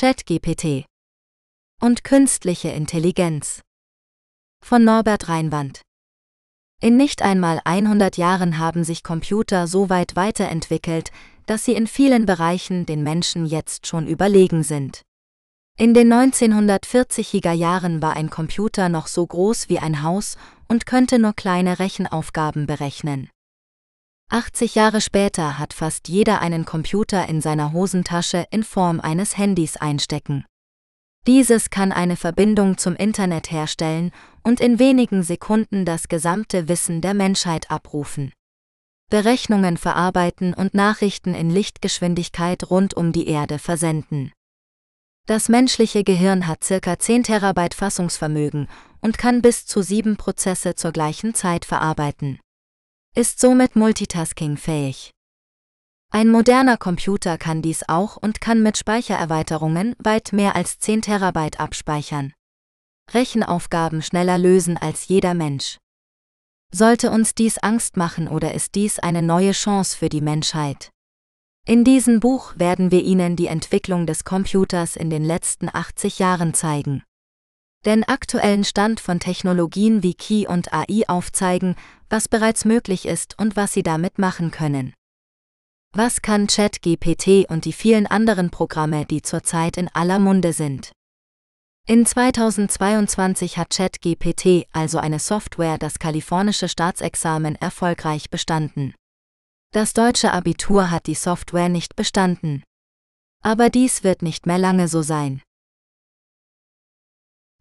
[0.00, 0.84] ChatGPT
[1.82, 3.62] und künstliche Intelligenz
[4.64, 5.82] von Norbert Reinwand.
[6.80, 11.10] In nicht einmal 100 Jahren haben sich Computer so weit weiterentwickelt,
[11.46, 15.02] dass sie in vielen Bereichen den Menschen jetzt schon überlegen sind.
[15.76, 20.36] In den 1940er Jahren war ein Computer noch so groß wie ein Haus
[20.68, 23.30] und könnte nur kleine Rechenaufgaben berechnen.
[24.30, 29.78] 80 Jahre später hat fast jeder einen Computer in seiner Hosentasche in Form eines Handys
[29.78, 30.44] einstecken.
[31.26, 37.14] Dieses kann eine Verbindung zum Internet herstellen und in wenigen Sekunden das gesamte Wissen der
[37.14, 38.32] Menschheit abrufen.
[39.08, 44.32] Berechnungen verarbeiten und Nachrichten in Lichtgeschwindigkeit rund um die Erde versenden.
[45.24, 48.68] Das menschliche Gehirn hat circa 10 Terabyte Fassungsvermögen
[49.00, 52.38] und kann bis zu sieben Prozesse zur gleichen Zeit verarbeiten
[53.14, 55.10] ist somit multitaskingfähig.
[56.10, 61.60] Ein moderner Computer kann dies auch und kann mit Speichererweiterungen weit mehr als 10 Terabyte
[61.60, 62.32] abspeichern.
[63.12, 65.78] Rechenaufgaben schneller lösen als jeder Mensch.
[66.72, 70.90] Sollte uns dies Angst machen oder ist dies eine neue Chance für die Menschheit?
[71.66, 76.54] In diesem Buch werden wir Ihnen die Entwicklung des Computers in den letzten 80 Jahren
[76.54, 77.02] zeigen.
[77.84, 81.76] Den aktuellen Stand von Technologien wie Key und AI aufzeigen,
[82.10, 84.94] was bereits möglich ist und was Sie damit machen können.
[85.92, 90.92] Was kann ChatGPT und die vielen anderen Programme, die zurzeit in aller Munde sind?
[91.86, 98.94] In 2022 hat ChatGPT, also eine Software, das kalifornische Staatsexamen erfolgreich bestanden.
[99.72, 102.62] Das deutsche Abitur hat die Software nicht bestanden.
[103.42, 105.42] Aber dies wird nicht mehr lange so sein.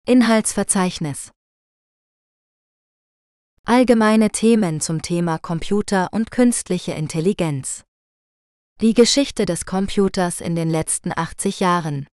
[0.06, 1.32] Inhaltsverzeichnis
[3.70, 7.84] Allgemeine Themen zum Thema Computer und künstliche Intelligenz.
[8.80, 12.08] Die Geschichte des Computers in den letzten 80 Jahren.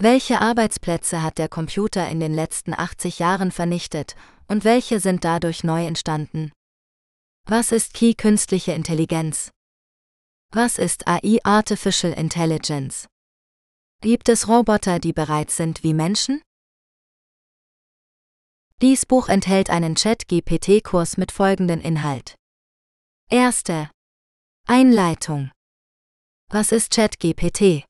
[0.00, 4.16] Welche Arbeitsplätze hat der Computer in den letzten 80 Jahren vernichtet
[4.48, 6.50] und welche sind dadurch neu entstanden?
[7.46, 9.50] Was ist Key künstliche Intelligenz?
[10.50, 13.06] Was ist AI Artificial Intelligence?
[14.00, 16.40] Gibt es Roboter, die bereits sind wie Menschen?
[18.84, 22.34] Dies Buch enthält einen Chat-GPT-Kurs mit folgendem Inhalt.
[23.30, 23.90] Erste
[24.68, 25.50] Einleitung.
[26.50, 27.86] Was ist Chat-GPT?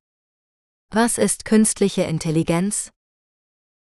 [0.92, 2.92] Was ist künstliche Intelligenz?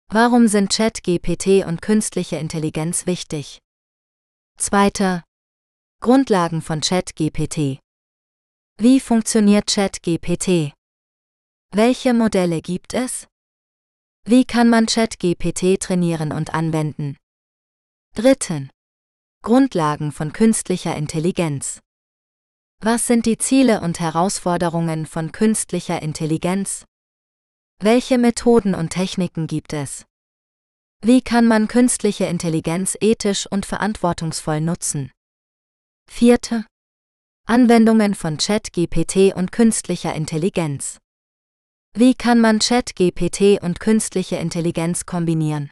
[0.10, 3.60] Warum sind Chat-GPT und künstliche Intelligenz wichtig?
[4.58, 5.24] Zweite
[6.02, 7.80] Grundlagen von Chat-GPT.
[8.80, 10.74] Wie funktioniert Chat-GPT?
[11.76, 13.28] Welche Modelle gibt es?
[14.26, 17.18] Wie kann man ChatGPT trainieren und anwenden?
[18.16, 18.70] Dritten.
[19.42, 21.82] Grundlagen von künstlicher Intelligenz.
[22.80, 26.86] Was sind die Ziele und Herausforderungen von künstlicher Intelligenz?
[27.82, 30.06] Welche Methoden und Techniken gibt es?
[31.02, 35.12] Wie kann man künstliche Intelligenz ethisch und verantwortungsvoll nutzen?
[36.10, 36.66] Vierte.
[37.46, 41.03] Anwendungen von ChatGPT und künstlicher Intelligenz.
[41.96, 45.70] Wie kann man Chat-GPT und künstliche Intelligenz kombinieren?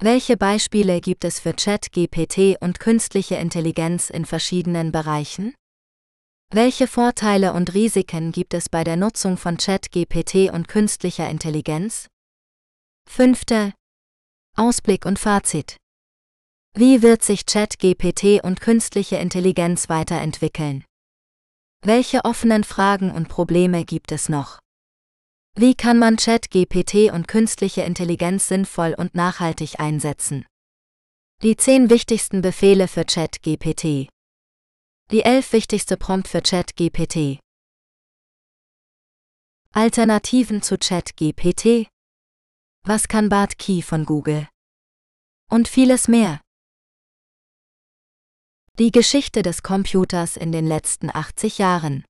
[0.00, 5.54] Welche Beispiele gibt es für Chat-GPT und künstliche Intelligenz in verschiedenen Bereichen?
[6.50, 12.08] Welche Vorteile und Risiken gibt es bei der Nutzung von Chat-GPT und künstlicher Intelligenz?
[13.08, 13.74] Fünfte.
[14.56, 15.76] Ausblick und Fazit.
[16.74, 20.84] Wie wird sich Chat-GPT und künstliche Intelligenz weiterentwickeln?
[21.84, 24.61] Welche offenen Fragen und Probleme gibt es noch?
[25.54, 30.46] Wie kann man Chat-GPT und künstliche Intelligenz sinnvoll und nachhaltig einsetzen?
[31.42, 34.08] Die zehn wichtigsten Befehle für Chat-GPT.
[35.10, 37.38] Die elf wichtigste Prompt für Chat-GPT.
[39.72, 41.86] Alternativen zu Chat-GPT.
[42.84, 44.48] Was kann Bart Key von Google?
[45.50, 46.40] Und vieles mehr.
[48.78, 52.04] Die Geschichte des Computers in den letzten 80 Jahren.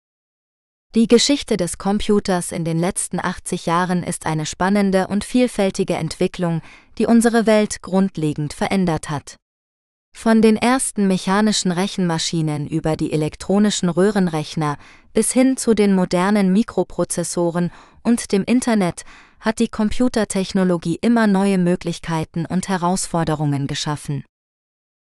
[0.94, 6.60] Die Geschichte des Computers in den letzten 80 Jahren ist eine spannende und vielfältige Entwicklung,
[6.98, 9.36] die unsere Welt grundlegend verändert hat.
[10.14, 14.76] Von den ersten mechanischen Rechenmaschinen über die elektronischen Röhrenrechner
[15.14, 17.70] bis hin zu den modernen Mikroprozessoren
[18.02, 19.04] und dem Internet
[19.40, 24.24] hat die Computertechnologie immer neue Möglichkeiten und Herausforderungen geschaffen.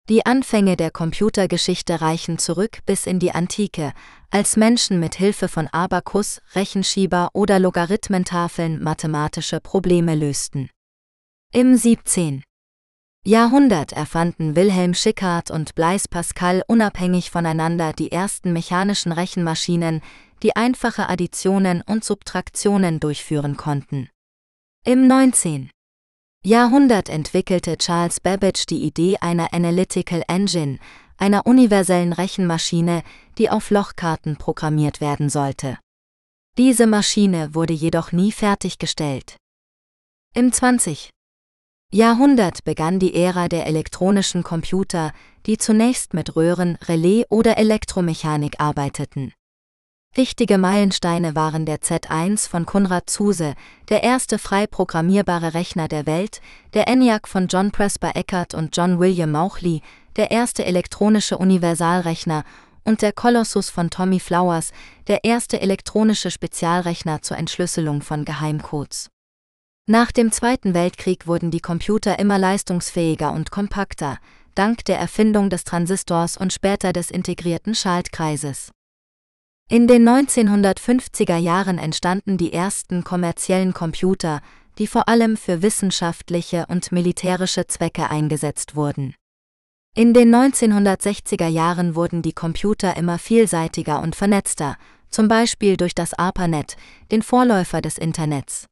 [0.08, 3.93] Die Anfänge der Computergeschichte reichen zurück bis in die Antike,
[4.31, 10.70] als Menschen mit Hilfe von Abakus, Rechenschieber oder Logarithmentafeln mathematische Probleme lösten.
[11.53, 12.44] Im 17.
[13.25, 20.03] Jahrhundert erfanden Wilhelm Schickard und Blaise Pascal unabhängig voneinander die ersten mechanischen Rechenmaschinen,
[20.44, 24.08] die einfache Additionen und Subtraktionen durchführen konnten.
[24.85, 25.70] Im 19.
[26.46, 30.78] Jahrhundert entwickelte Charles Babbage die Idee einer Analytical Engine,
[31.16, 33.02] einer universellen Rechenmaschine,
[33.37, 35.76] die auf Lochkarten programmiert werden sollte.
[36.56, 39.34] Diese Maschine wurde jedoch nie fertiggestellt.
[40.34, 41.10] Im 20.
[41.93, 45.12] Jahrhundert begann die Ära der elektronischen Computer,
[45.46, 49.32] die zunächst mit Röhren, Relais oder Elektromechanik arbeiteten.
[50.17, 53.53] Wichtige Meilensteine waren der Z1 von Konrad Zuse,
[53.91, 56.41] der erste frei programmierbare Rechner der Welt,
[56.73, 59.83] der ENIAC von John Presper Eckert und John William Mauchly,
[60.17, 62.45] der erste elektronische Universalrechner
[62.83, 64.73] und der Colossus von Tommy Flowers,
[65.07, 69.11] der erste elektronische Spezialrechner zur Entschlüsselung von Geheimcodes.
[69.87, 74.17] Nach dem Zweiten Weltkrieg wurden die Computer immer leistungsfähiger und kompakter,
[74.55, 78.73] dank der Erfindung des Transistors und später des integrierten Schaltkreises.
[79.69, 84.41] In den 1950er Jahren entstanden die ersten kommerziellen Computer,
[84.79, 89.17] die vor allem für wissenschaftliche und militärische Zwecke eingesetzt wurden.
[89.97, 94.77] In den 1960er Jahren wurden die Computer immer vielseitiger und vernetzter,
[95.11, 96.77] zum Beispiel durch das ARPANET,
[97.11, 98.67] den Vorläufer des Internets.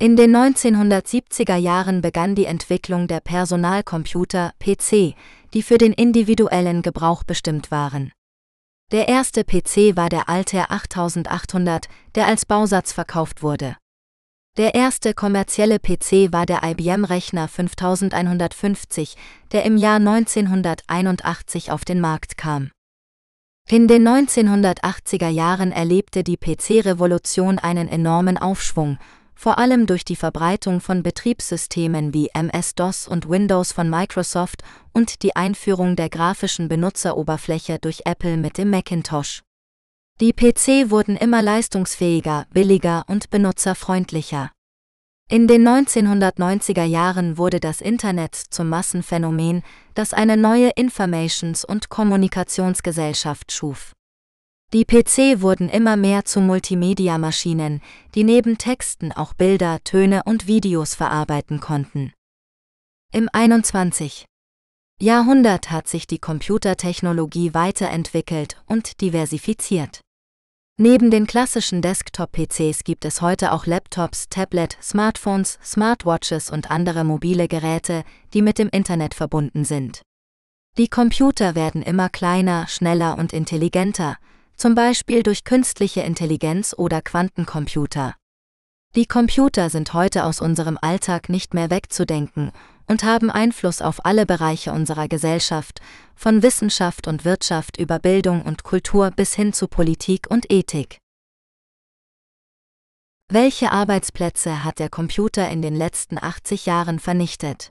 [0.00, 5.14] In den 1970er Jahren begann die Entwicklung der Personalcomputer PC,
[5.54, 8.10] die für den individuellen Gebrauch bestimmt waren.
[8.90, 13.76] Der erste PC war der Altair 8800, der als Bausatz verkauft wurde.
[14.56, 19.14] Der erste kommerzielle PC war der IBM-Rechner 5150,
[19.52, 22.70] der im Jahr 1981 auf den Markt kam.
[23.68, 28.96] In den 1980er Jahren erlebte die PC-Revolution einen enormen Aufschwung
[29.38, 35.36] vor allem durch die Verbreitung von Betriebssystemen wie MS-DOS und Windows von Microsoft und die
[35.36, 39.44] Einführung der grafischen Benutzeroberfläche durch Apple mit dem Macintosh.
[40.20, 44.50] Die PC wurden immer leistungsfähiger, billiger und benutzerfreundlicher.
[45.30, 49.62] In den 1990er Jahren wurde das Internet zum Massenphänomen,
[49.94, 53.92] das eine neue Informations- und Kommunikationsgesellschaft schuf.
[54.74, 57.80] Die PC wurden immer mehr zu Multimedia-Maschinen,
[58.14, 62.12] die neben Texten auch Bilder, Töne und Videos verarbeiten konnten.
[63.10, 64.26] Im 21.
[65.00, 70.02] Jahrhundert hat sich die Computertechnologie weiterentwickelt und diversifiziert.
[70.76, 77.48] Neben den klassischen Desktop-PCs gibt es heute auch Laptops, Tablet, Smartphones, Smartwatches und andere mobile
[77.48, 78.04] Geräte,
[78.34, 80.02] die mit dem Internet verbunden sind.
[80.76, 84.18] Die Computer werden immer kleiner, schneller und intelligenter,
[84.58, 88.16] zum Beispiel durch künstliche Intelligenz oder Quantencomputer.
[88.96, 92.50] Die Computer sind heute aus unserem Alltag nicht mehr wegzudenken
[92.88, 95.80] und haben Einfluss auf alle Bereiche unserer Gesellschaft,
[96.16, 100.98] von Wissenschaft und Wirtschaft über Bildung und Kultur bis hin zu Politik und Ethik.
[103.30, 107.70] Welche Arbeitsplätze hat der Computer in den letzten 80 Jahren vernichtet?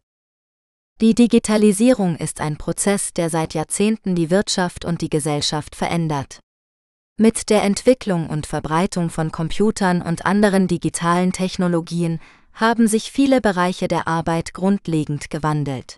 [1.02, 6.40] Die Digitalisierung ist ein Prozess, der seit Jahrzehnten die Wirtschaft und die Gesellschaft verändert.
[7.20, 12.20] Mit der Entwicklung und Verbreitung von Computern und anderen digitalen Technologien
[12.54, 15.98] haben sich viele Bereiche der Arbeit grundlegend gewandelt.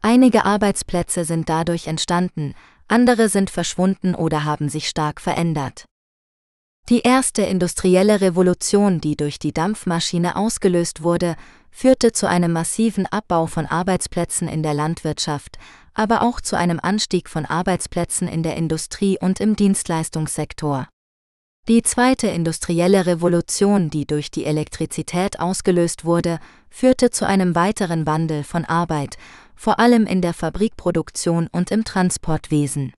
[0.00, 2.54] Einige Arbeitsplätze sind dadurch entstanden,
[2.88, 5.84] andere sind verschwunden oder haben sich stark verändert.
[6.88, 11.36] Die erste industrielle Revolution, die durch die Dampfmaschine ausgelöst wurde,
[11.70, 15.58] führte zu einem massiven Abbau von Arbeitsplätzen in der Landwirtschaft,
[16.00, 20.88] aber auch zu einem Anstieg von Arbeitsplätzen in der Industrie und im Dienstleistungssektor.
[21.68, 26.38] Die zweite industrielle Revolution, die durch die Elektrizität ausgelöst wurde,
[26.70, 29.18] führte zu einem weiteren Wandel von Arbeit,
[29.54, 32.94] vor allem in der Fabrikproduktion und im Transportwesen.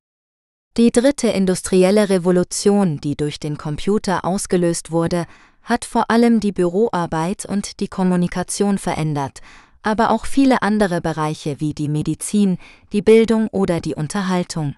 [0.77, 5.27] Die dritte industrielle Revolution, die durch den Computer ausgelöst wurde,
[5.65, 9.41] hat vor allem die Büroarbeit und die Kommunikation verändert,
[9.83, 12.59] aber auch viele andere Bereiche wie die Medizin,
[12.93, 14.77] die Bildung oder die Unterhaltung.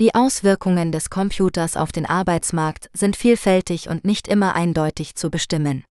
[0.00, 5.84] Die Auswirkungen des Computers auf den Arbeitsmarkt sind vielfältig und nicht immer eindeutig zu bestimmen.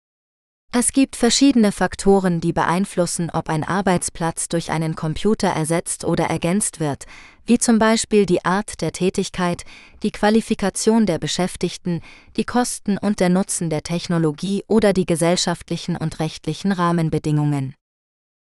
[0.76, 6.80] Es gibt verschiedene Faktoren, die beeinflussen, ob ein Arbeitsplatz durch einen Computer ersetzt oder ergänzt
[6.80, 7.06] wird,
[7.46, 9.66] wie zum Beispiel die Art der Tätigkeit,
[10.02, 12.02] die Qualifikation der Beschäftigten,
[12.38, 17.76] die Kosten und der Nutzen der Technologie oder die gesellschaftlichen und rechtlichen Rahmenbedingungen.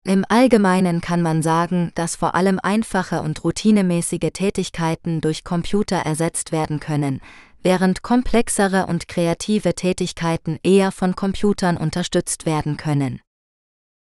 [0.07, 6.53] Im Allgemeinen kann man sagen, dass vor allem einfache und routinemäßige Tätigkeiten durch Computer ersetzt
[6.53, 7.19] werden können,
[7.61, 13.19] während komplexere und kreative Tätigkeiten eher von Computern unterstützt werden können.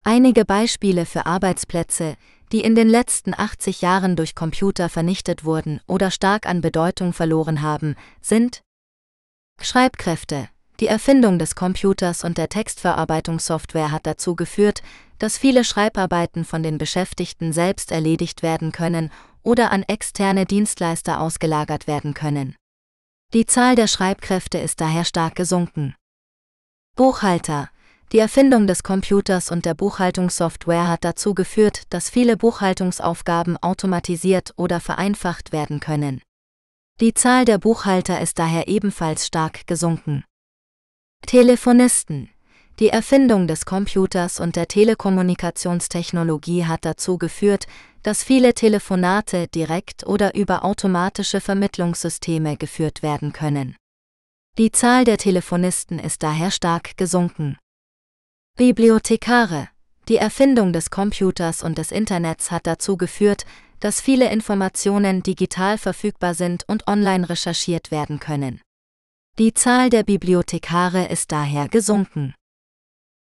[0.03, 2.15] Einige Beispiele für Arbeitsplätze,
[2.51, 7.61] die in den letzten 80 Jahren durch Computer vernichtet wurden oder stark an Bedeutung verloren
[7.61, 8.63] haben, sind
[9.61, 10.49] Schreibkräfte.
[10.79, 14.81] Die Erfindung des Computers und der Textverarbeitungssoftware hat dazu geführt,
[15.23, 19.09] dass viele Schreibarbeiten von den Beschäftigten selbst erledigt werden können
[19.41, 22.57] oder an externe Dienstleister ausgelagert werden können.
[23.33, 25.95] Die Zahl der Schreibkräfte ist daher stark gesunken.
[26.97, 27.69] Buchhalter.
[28.11, 34.81] Die Erfindung des Computers und der Buchhaltungssoftware hat dazu geführt, dass viele Buchhaltungsaufgaben automatisiert oder
[34.81, 36.21] vereinfacht werden können.
[36.99, 40.25] Die Zahl der Buchhalter ist daher ebenfalls stark gesunken.
[41.25, 42.32] Telefonisten.
[42.79, 47.67] Die Erfindung des Computers und der Telekommunikationstechnologie hat dazu geführt,
[48.01, 53.75] dass viele Telefonate direkt oder über automatische Vermittlungssysteme geführt werden können.
[54.57, 57.57] Die Zahl der Telefonisten ist daher stark gesunken.
[58.57, 59.69] Bibliothekare.
[60.09, 63.45] Die Erfindung des Computers und des Internets hat dazu geführt,
[63.79, 68.61] dass viele Informationen digital verfügbar sind und online recherchiert werden können.
[69.39, 72.33] Die Zahl der Bibliothekare ist daher gesunken.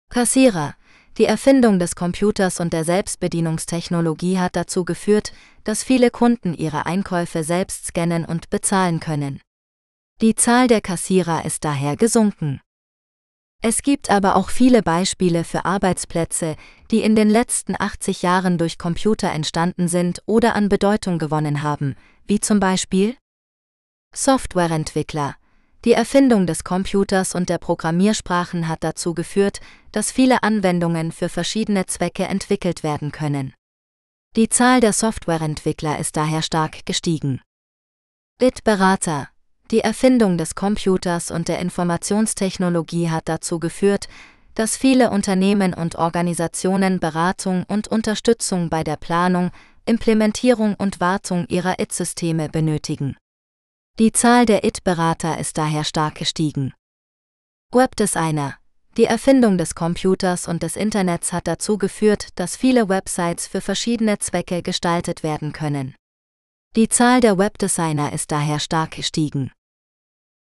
[0.09, 0.73] Kassierer.
[1.19, 7.43] Die Erfindung des Computers und der Selbstbedienungstechnologie hat dazu geführt, dass viele Kunden ihre Einkäufe
[7.43, 9.39] selbst scannen und bezahlen können.
[10.21, 12.59] Die Zahl der Kassierer ist daher gesunken.
[13.61, 16.55] Es gibt aber auch viele Beispiele für Arbeitsplätze,
[16.89, 21.95] die in den letzten 80 Jahren durch Computer entstanden sind oder an Bedeutung gewonnen haben,
[22.25, 23.15] wie zum Beispiel
[24.15, 25.35] Softwareentwickler.
[25.85, 29.59] Die Erfindung des Computers und der Programmiersprachen hat dazu geführt,
[29.91, 33.53] dass viele Anwendungen für verschiedene Zwecke entwickelt werden können.
[34.35, 37.41] Die Zahl der Softwareentwickler ist daher stark gestiegen.
[38.37, 39.29] Bitberater
[39.71, 44.07] die Erfindung des Computers und der Informationstechnologie hat dazu geführt,
[44.55, 49.51] dass viele Unternehmen und Organisationen Beratung und Unterstützung bei der Planung,
[49.85, 53.15] Implementierung und Wartung ihrer IT-Systeme benötigen.
[53.99, 56.73] Die Zahl der IT-Berater ist daher stark gestiegen.
[57.73, 58.55] Webdesigner
[58.95, 64.17] Die Erfindung des Computers und des Internets hat dazu geführt, dass viele Websites für verschiedene
[64.17, 65.95] Zwecke gestaltet werden können.
[66.77, 69.51] Die Zahl der Webdesigner ist daher stark gestiegen.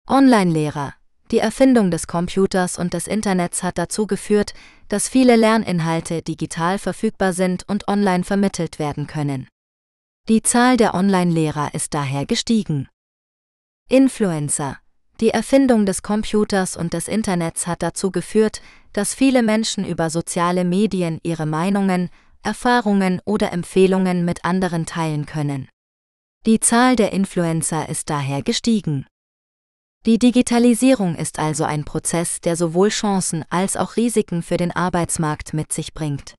[0.07, 0.93] Online-Lehrer.
[1.31, 4.53] Die Erfindung des Computers und des Internets hat dazu geführt,
[4.87, 9.49] dass viele Lerninhalte digital verfügbar sind und online vermittelt werden können.
[10.29, 12.87] Die Zahl der Online-Lehrer ist daher gestiegen.
[13.89, 14.77] Influencer.
[15.19, 18.61] Die Erfindung des Computers und des Internets hat dazu geführt,
[18.93, 22.09] dass viele Menschen über soziale Medien ihre Meinungen,
[22.41, 25.67] Erfahrungen oder Empfehlungen mit anderen teilen können.
[26.45, 29.05] Die Zahl der Influencer ist daher gestiegen.
[30.07, 35.53] Die Digitalisierung ist also ein Prozess, der sowohl Chancen als auch Risiken für den Arbeitsmarkt
[35.53, 36.33] mit sich bringt.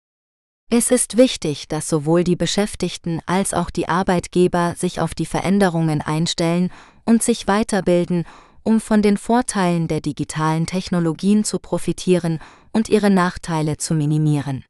[0.74, 6.00] Es ist wichtig, dass sowohl die Beschäftigten als auch die Arbeitgeber sich auf die Veränderungen
[6.00, 6.72] einstellen
[7.04, 8.24] und sich weiterbilden,
[8.62, 12.38] um von den Vorteilen der digitalen Technologien zu profitieren
[12.72, 14.64] und ihre Nachteile zu minimieren.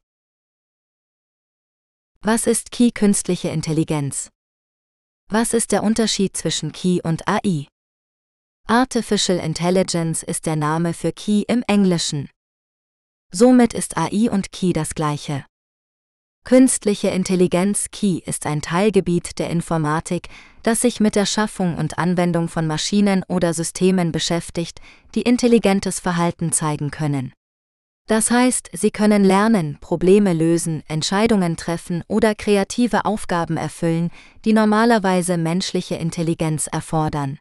[2.21, 4.29] Was ist Key künstliche Intelligenz?
[5.29, 7.67] Was ist der Unterschied zwischen Key und AI?
[8.67, 12.29] Artificial Intelligence ist der Name für Key im Englischen.
[13.31, 15.45] Somit ist AI und Key das gleiche.
[16.45, 20.27] Künstliche Intelligenz Key ist ein Teilgebiet der Informatik,
[20.61, 24.81] das sich mit der Schaffung und Anwendung von Maschinen oder Systemen beschäftigt,
[25.15, 27.31] die intelligentes Verhalten zeigen können.
[28.07, 34.11] Das heißt, sie können lernen, Probleme lösen, Entscheidungen treffen oder kreative Aufgaben erfüllen,
[34.43, 37.39] die normalerweise menschliche Intelligenz erfordern.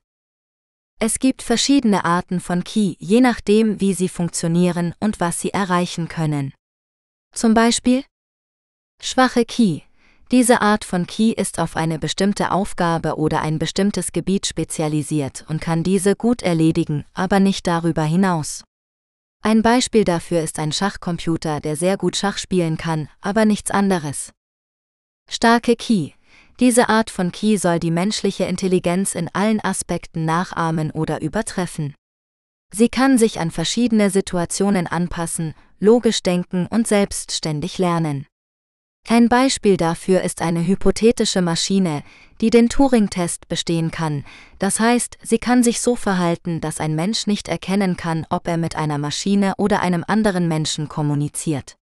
[1.01, 6.07] Es gibt verschiedene Arten von Key, je nachdem, wie sie funktionieren und was sie erreichen
[6.07, 6.55] können.
[7.35, 8.05] Zum Beispiel
[9.05, 9.81] schwache Key.
[10.31, 15.61] Diese Art von Key ist auf eine bestimmte Aufgabe oder ein bestimmtes Gebiet spezialisiert und
[15.61, 18.65] kann diese gut erledigen, aber nicht darüber hinaus.
[19.43, 24.31] Ein Beispiel dafür ist ein Schachcomputer, der sehr gut Schach spielen kann, aber nichts anderes.
[25.29, 26.13] Starke Key.
[26.61, 31.95] Diese Art von Key soll die menschliche Intelligenz in allen Aspekten nachahmen oder übertreffen.
[32.73, 38.27] Sie kann sich an verschiedene Situationen anpassen, logisch denken und selbstständig lernen.
[39.09, 42.03] Ein Beispiel dafür ist eine hypothetische Maschine,
[42.41, 44.25] die den Turing-Test bestehen kann,
[44.59, 48.57] das heißt, sie kann sich so verhalten, dass ein Mensch nicht erkennen kann, ob er
[48.57, 51.77] mit einer Maschine oder einem anderen Menschen kommuniziert.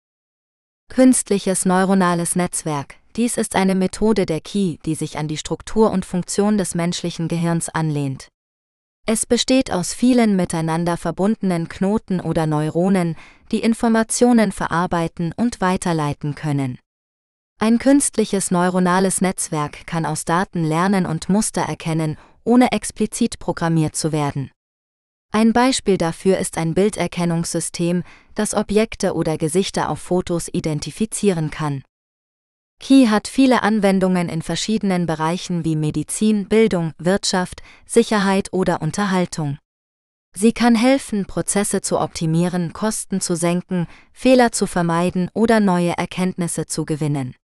[0.89, 6.05] Künstliches neuronales Netzwerk, dies ist eine Methode der Key, die sich an die Struktur und
[6.05, 8.29] Funktion des menschlichen Gehirns anlehnt.
[9.07, 13.17] Es besteht aus vielen miteinander verbundenen Knoten oder Neuronen,
[13.53, 16.79] die Informationen verarbeiten und weiterleiten können.
[17.59, 24.13] Ein künstliches neuronales Netzwerk kann aus Daten lernen und Muster erkennen, ohne explizit programmiert zu
[24.13, 24.51] werden.
[25.33, 31.83] Ein Beispiel dafür ist ein Bilderkennungssystem, das Objekte oder Gesichter auf Fotos identifizieren kann.
[32.79, 39.59] Key hat viele Anwendungen in verschiedenen Bereichen wie Medizin, Bildung, Wirtschaft, Sicherheit oder Unterhaltung.
[40.35, 46.67] Sie kann helfen, Prozesse zu optimieren, Kosten zu senken, Fehler zu vermeiden oder neue Erkenntnisse
[46.67, 47.35] zu gewinnen.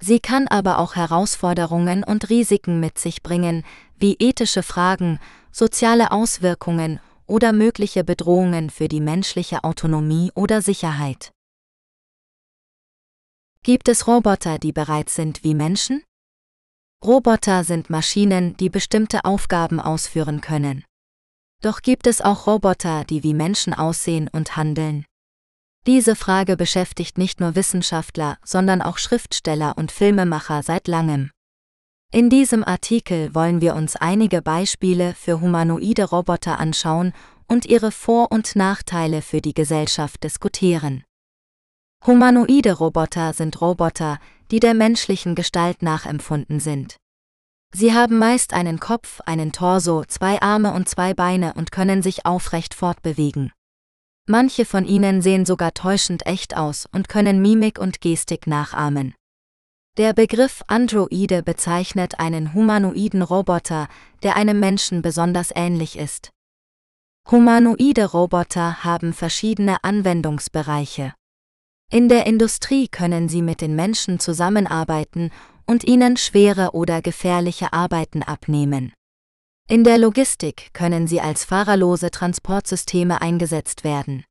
[0.00, 3.64] Sie kann aber auch Herausforderungen und Risiken mit sich bringen,
[3.96, 5.20] wie ethische Fragen,
[5.52, 11.32] soziale Auswirkungen oder mögliche Bedrohungen für die menschliche Autonomie oder Sicherheit.
[13.62, 16.02] Gibt es Roboter, die bereit sind wie Menschen?
[17.04, 20.84] Roboter sind Maschinen, die bestimmte Aufgaben ausführen können.
[21.62, 25.04] Doch gibt es auch Roboter, die wie Menschen aussehen und handeln?
[25.86, 31.30] Diese Frage beschäftigt nicht nur Wissenschaftler, sondern auch Schriftsteller und Filmemacher seit langem.
[32.12, 37.12] In diesem Artikel wollen wir uns einige Beispiele für humanoide Roboter anschauen
[37.46, 41.04] und ihre Vor- und Nachteile für die Gesellschaft diskutieren.
[42.06, 44.18] Humanoide Roboter sind Roboter,
[44.50, 46.96] die der menschlichen Gestalt nachempfunden sind.
[47.72, 52.26] Sie haben meist einen Kopf, einen Torso, zwei Arme und zwei Beine und können sich
[52.26, 53.52] aufrecht fortbewegen.
[54.26, 59.14] Manche von ihnen sehen sogar täuschend echt aus und können Mimik und Gestik nachahmen.
[59.96, 63.88] Der Begriff Androide bezeichnet einen humanoiden Roboter,
[64.22, 66.30] der einem Menschen besonders ähnlich ist.
[67.30, 71.12] Humanoide Roboter haben verschiedene Anwendungsbereiche.
[71.92, 75.30] In der Industrie können sie mit den Menschen zusammenarbeiten
[75.66, 78.92] und ihnen schwere oder gefährliche Arbeiten abnehmen.
[79.70, 84.24] In der Logistik können sie als fahrerlose Transportsysteme eingesetzt werden.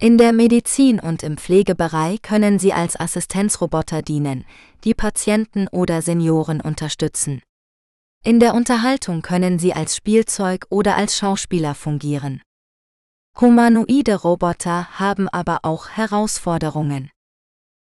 [0.00, 4.44] In der Medizin und im Pflegebereich können sie als Assistenzroboter dienen,
[4.82, 7.42] die Patienten oder Senioren unterstützen.
[8.24, 12.42] In der Unterhaltung können sie als Spielzeug oder als Schauspieler fungieren.
[13.40, 17.12] Humanoide Roboter haben aber auch Herausforderungen.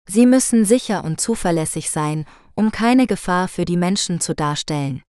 [0.09, 5.01] Sie müssen sicher und zuverlässig sein, um keine Gefahr für die Menschen zu darstellen.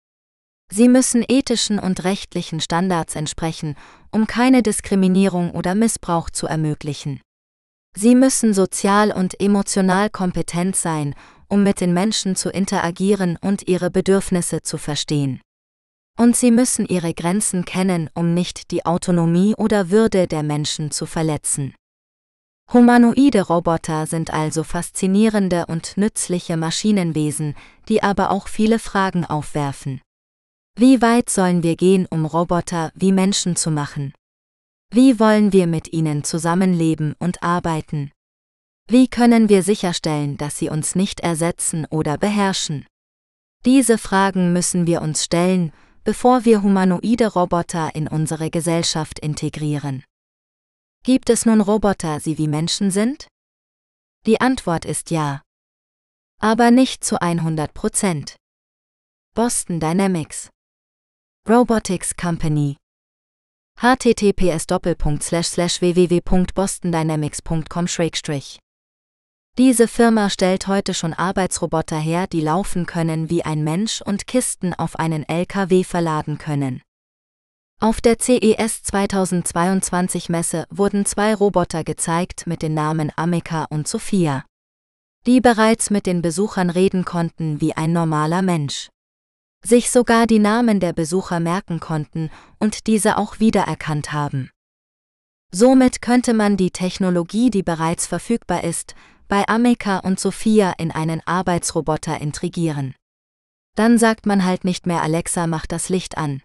[0.75, 3.75] Sie müssen ethischen und rechtlichen Standards entsprechen,
[4.11, 7.21] um keine Diskriminierung oder Missbrauch zu ermöglichen.
[7.95, 11.15] Sie müssen sozial und emotional kompetent sein,
[11.49, 15.43] um mit den Menschen zu interagieren und ihre Bedürfnisse zu verstehen.
[16.19, 21.05] Und sie müssen ihre Grenzen kennen, um nicht die Autonomie oder Würde der Menschen zu
[21.05, 21.75] verletzen.
[22.73, 27.57] Humanoide Roboter sind also faszinierende und nützliche Maschinenwesen,
[27.91, 30.01] die aber auch viele Fragen aufwerfen.
[30.75, 34.15] Wie weit sollen wir gehen, um Roboter wie Menschen zu machen?
[34.91, 38.11] Wie wollen wir mit ihnen zusammenleben und arbeiten?
[38.89, 42.87] Wie können wir sicherstellen, dass sie uns nicht ersetzen oder beherrschen?
[43.65, 45.73] Diese Fragen müssen wir uns stellen,
[46.05, 50.05] bevor wir humanoide Roboter in unsere Gesellschaft integrieren.
[51.05, 53.29] Gibt es nun Roboter, die wie Menschen sind?
[54.27, 55.43] Die Antwort ist ja.
[56.41, 58.37] Aber nicht zu 100 Prozent.
[59.35, 60.52] Boston Dynamics
[61.49, 62.77] Robotics Company
[63.77, 64.67] https
[65.81, 67.87] www.bostondynamics.com
[69.59, 74.73] diese Firma stellt heute schon Arbeitsroboter her, die laufen können wie ein Mensch und Kisten
[74.73, 76.81] auf einen LKW verladen können.
[77.81, 84.45] Auf der CES 2022 Messe wurden zwei Roboter gezeigt mit den Namen Amika und Sophia,
[85.27, 88.91] die bereits mit den Besuchern reden konnten wie ein normaler Mensch.
[89.65, 94.51] Sich sogar die Namen der Besucher merken konnten und diese auch wiedererkannt haben.
[95.53, 98.95] Somit könnte man die Technologie, die bereits verfügbar ist,
[99.29, 102.95] bei Amika und Sophia in einen Arbeitsroboter intrigieren.
[103.77, 106.43] Dann sagt man halt nicht mehr Alexa macht das Licht an.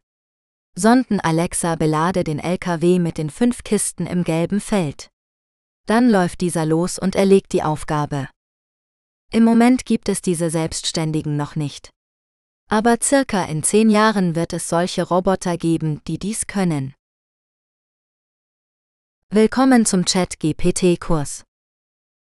[0.76, 5.10] Sonden Alexa belade den LKW mit den fünf Kisten im gelben Feld.
[5.88, 8.30] Dann läuft dieser los und erlegt die Aufgabe.
[9.32, 11.90] Im Moment gibt es diese Selbstständigen noch nicht.
[12.70, 16.94] Aber circa in zehn Jahren wird es solche Roboter geben, die dies können.
[19.30, 21.46] Willkommen zum Chat-GPT-Kurs.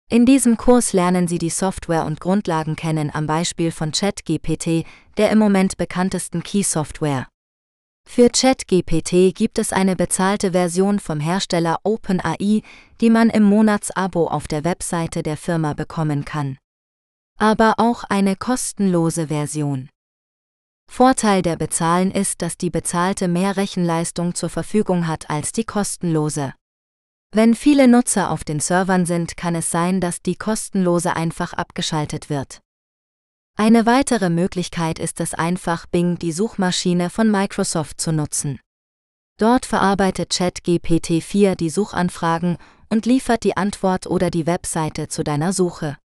[0.10, 5.32] In diesem Kurs lernen Sie die Software und Grundlagen kennen am Beispiel von ChatGPT, der
[5.32, 7.30] im Moment bekanntesten Key-Software.
[8.06, 12.62] Für ChatGPT gibt es eine bezahlte Version vom Hersteller OpenAI,
[13.00, 16.58] die man im Monatsabo auf der Webseite der Firma bekommen kann.
[17.39, 19.89] Aber auch eine kostenlose Version.
[20.91, 26.54] Vorteil der Bezahlen ist, dass die bezahlte mehr Rechenleistung zur Verfügung hat als die kostenlose.
[27.32, 32.30] Wenn viele Nutzer auf den Servern sind, kann es sein, dass die kostenlose einfach abgeschaltet
[32.30, 32.62] wird.
[33.58, 38.60] Eine weitere Möglichkeit ist es einfach, Bing, die Suchmaschine von Microsoft, zu nutzen.
[39.38, 42.58] Dort verarbeitet ChatGPT 4 die Suchanfragen
[42.89, 45.98] und liefert die Antwort oder die Webseite zu deiner Suche.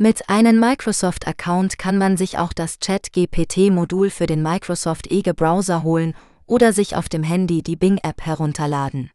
[0.00, 6.14] Mit einem Microsoft-Account kann man sich auch das ChatGPT-Modul für den Microsoft Edge Browser holen
[6.46, 9.10] oder sich auf dem Handy die Bing-App herunterladen.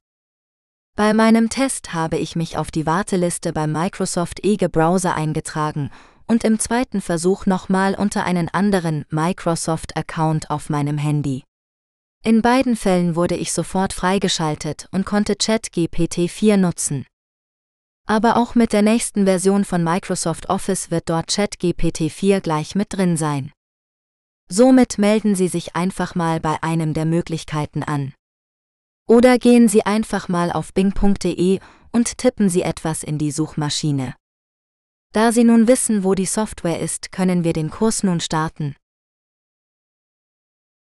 [0.97, 5.89] Bei meinem Test habe ich mich auf die Warteliste beim Microsoft Edge Browser eingetragen
[6.27, 11.45] und im zweiten Versuch nochmal unter einen anderen Microsoft-Account auf meinem Handy.
[12.25, 17.05] In beiden Fällen wurde ich sofort freigeschaltet und konnte ChatGPT 4 nutzen.
[18.05, 22.93] Aber auch mit der nächsten Version von Microsoft Office wird dort ChatGPT 4 gleich mit
[22.93, 23.51] drin sein.
[24.49, 28.13] Somit melden Sie sich einfach mal bei einem der Möglichkeiten an.
[29.07, 31.59] Oder gehen Sie einfach mal auf bing.de
[31.91, 34.15] und tippen Sie etwas in die Suchmaschine.
[35.13, 38.75] Da Sie nun wissen, wo die Software ist, können wir den Kurs nun starten.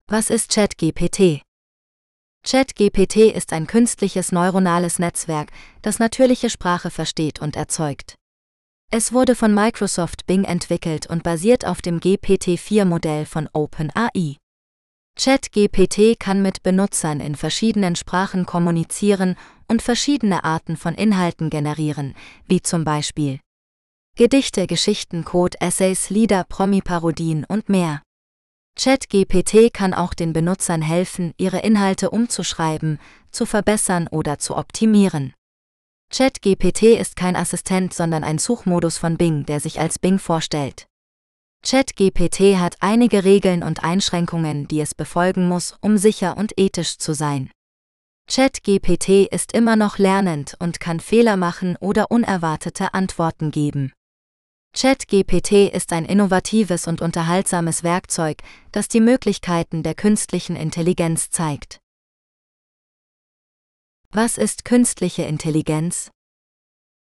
[0.07, 1.44] Was ist ChatGPT?
[2.47, 5.49] ChatGPT ist ein künstliches neuronales Netzwerk,
[5.81, 8.13] das natürliche Sprache versteht und erzeugt.
[8.91, 14.37] Es wurde von Microsoft Bing entwickelt und basiert auf dem GPT-4-Modell von OpenAI.
[15.17, 22.13] ChatGPT kann mit Benutzern in verschiedenen Sprachen kommunizieren und verschiedene Arten von Inhalten generieren,
[22.45, 23.39] wie zum Beispiel
[24.15, 28.03] Gedichte, Geschichten, Code, Essays, Lieder, Promi-Parodien und mehr.
[28.77, 32.99] ChatGPT kann auch den Benutzern helfen, ihre Inhalte umzuschreiben,
[33.31, 35.33] zu verbessern oder zu optimieren.
[36.11, 40.87] ChatGPT ist kein Assistent, sondern ein Suchmodus von Bing, der sich als Bing vorstellt.
[41.63, 47.13] ChatGPT hat einige Regeln und Einschränkungen, die es befolgen muss, um sicher und ethisch zu
[47.13, 47.49] sein.
[48.27, 53.93] ChatGPT ist immer noch lernend und kann Fehler machen oder unerwartete Antworten geben.
[54.77, 58.39] ChatGPT ist ein innovatives und unterhaltsames Werkzeug,
[58.73, 61.79] das die Möglichkeiten der künstlichen Intelligenz zeigt.
[64.11, 66.11] Was ist künstliche Intelligenz?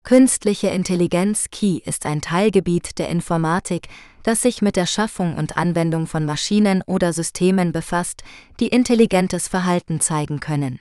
[0.05, 3.89] Künstliche Intelligenz KI ist ein Teilgebiet der Informatik,
[4.23, 8.23] das sich mit der Schaffung und Anwendung von Maschinen oder Systemen befasst,
[8.61, 10.79] die intelligentes Verhalten zeigen können.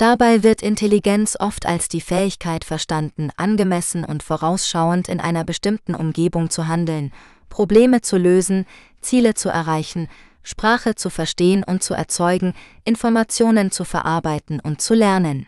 [0.00, 6.48] Dabei wird Intelligenz oft als die Fähigkeit verstanden, angemessen und vorausschauend in einer bestimmten Umgebung
[6.48, 7.12] zu handeln,
[7.50, 8.64] Probleme zu lösen,
[9.02, 10.08] Ziele zu erreichen,
[10.42, 15.46] Sprache zu verstehen und zu erzeugen, Informationen zu verarbeiten und zu lernen.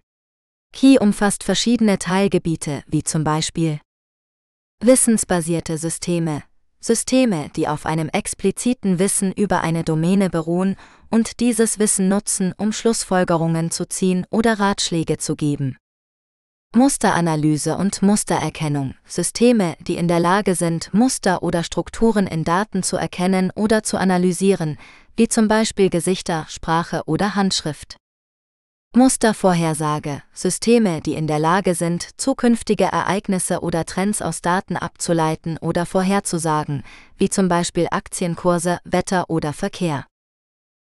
[0.75, 3.81] Key umfasst verschiedene Teilgebiete, wie zum Beispiel
[4.85, 6.43] wissensbasierte Systeme,
[6.79, 10.77] Systeme, die auf einem expliziten Wissen über eine Domäne beruhen
[11.13, 15.77] und dieses Wissen nutzen, um Schlussfolgerungen zu ziehen oder Ratschläge zu geben.
[16.75, 22.97] Musteranalyse und Mustererkennung, Systeme, die in der Lage sind, Muster oder Strukturen in Daten zu
[22.97, 24.79] erkennen oder zu analysieren,
[25.15, 27.97] wie zum Beispiel Gesichter, Sprache oder Handschrift.
[28.95, 35.85] Mustervorhersage, Systeme, die in der Lage sind, zukünftige Ereignisse oder Trends aus Daten abzuleiten oder
[35.85, 36.85] vorherzusagen,
[37.19, 40.07] wie zum Beispiel Aktienkurse, Wetter oder Verkehr.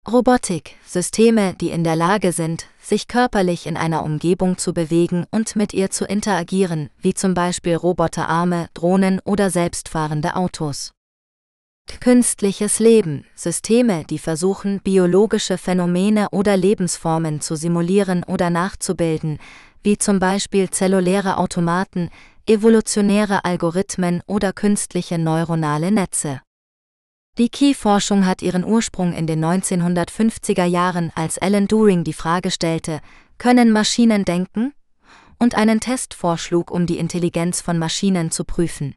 [0.05, 5.55] Robotik, Systeme, die in der Lage sind, sich körperlich in einer Umgebung zu bewegen und
[5.55, 10.91] mit ihr zu interagieren, wie zum Beispiel Roboterarme, Drohnen oder selbstfahrende Autos.
[12.01, 19.39] Künstliches Leben, Systeme, die versuchen, biologische Phänomene oder Lebensformen zu simulieren oder nachzubilden,
[19.83, 22.09] wie zum Beispiel zelluläre Automaten,
[22.45, 26.41] evolutionäre Algorithmen oder künstliche neuronale Netze.
[27.39, 33.01] Die Key-Forschung hat ihren Ursprung in den 1950er Jahren, als Alan Turing die Frage stellte,
[33.39, 34.73] können Maschinen denken?
[35.39, 38.95] und einen Test vorschlug, um die Intelligenz von Maschinen zu prüfen.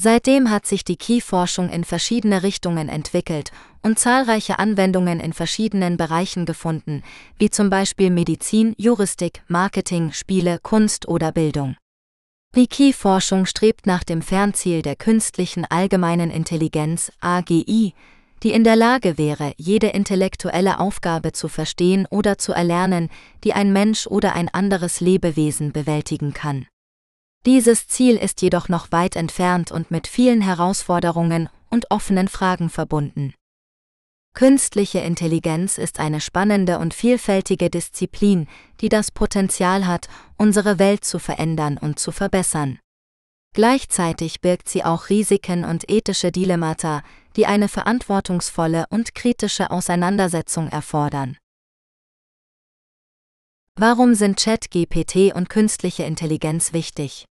[0.00, 3.50] Seitdem hat sich die Key-Forschung in verschiedene Richtungen entwickelt
[3.82, 7.02] und zahlreiche Anwendungen in verschiedenen Bereichen gefunden,
[7.38, 11.76] wie zum Beispiel Medizin, Juristik, Marketing, Spiele, Kunst oder Bildung.
[12.58, 17.94] Die Key-Forschung strebt nach dem Fernziel der künstlichen allgemeinen Intelligenz AGI,
[18.42, 23.10] die in der Lage wäre, jede intellektuelle Aufgabe zu verstehen oder zu erlernen,
[23.44, 26.66] die ein Mensch oder ein anderes Lebewesen bewältigen kann.
[27.46, 33.34] Dieses Ziel ist jedoch noch weit entfernt und mit vielen Herausforderungen und offenen Fragen verbunden.
[34.34, 38.46] Künstliche Intelligenz ist eine spannende und vielfältige Disziplin,
[38.80, 42.78] die das Potenzial hat, unsere Welt zu verändern und zu verbessern.
[43.54, 47.02] Gleichzeitig birgt sie auch Risiken und ethische Dilemmata,
[47.34, 51.36] die eine verantwortungsvolle und kritische Auseinandersetzung erfordern.
[53.74, 57.26] Warum sind ChatGPT und künstliche Intelligenz wichtig?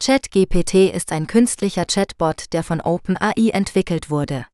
[0.00, 4.46] ChatGPT ist ein künstlicher Chatbot, der von OpenAI entwickelt wurde.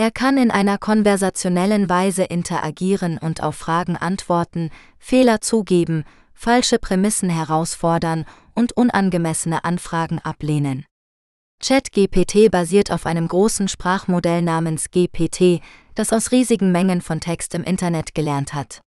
[0.00, 7.28] Er kann in einer konversationellen Weise interagieren und auf Fragen antworten, Fehler zugeben, falsche Prämissen
[7.28, 10.86] herausfordern und unangemessene Anfragen ablehnen.
[11.60, 15.60] ChatGPT basiert auf einem großen Sprachmodell namens GPT,
[15.96, 18.80] das aus riesigen Mengen von Text im Internet gelernt hat.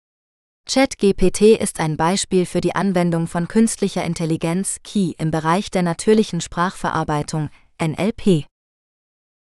[0.68, 6.40] ChatGPT ist ein Beispiel für die Anwendung von künstlicher Intelligenz KI im Bereich der natürlichen
[6.40, 7.50] Sprachverarbeitung
[7.82, 8.49] NLP.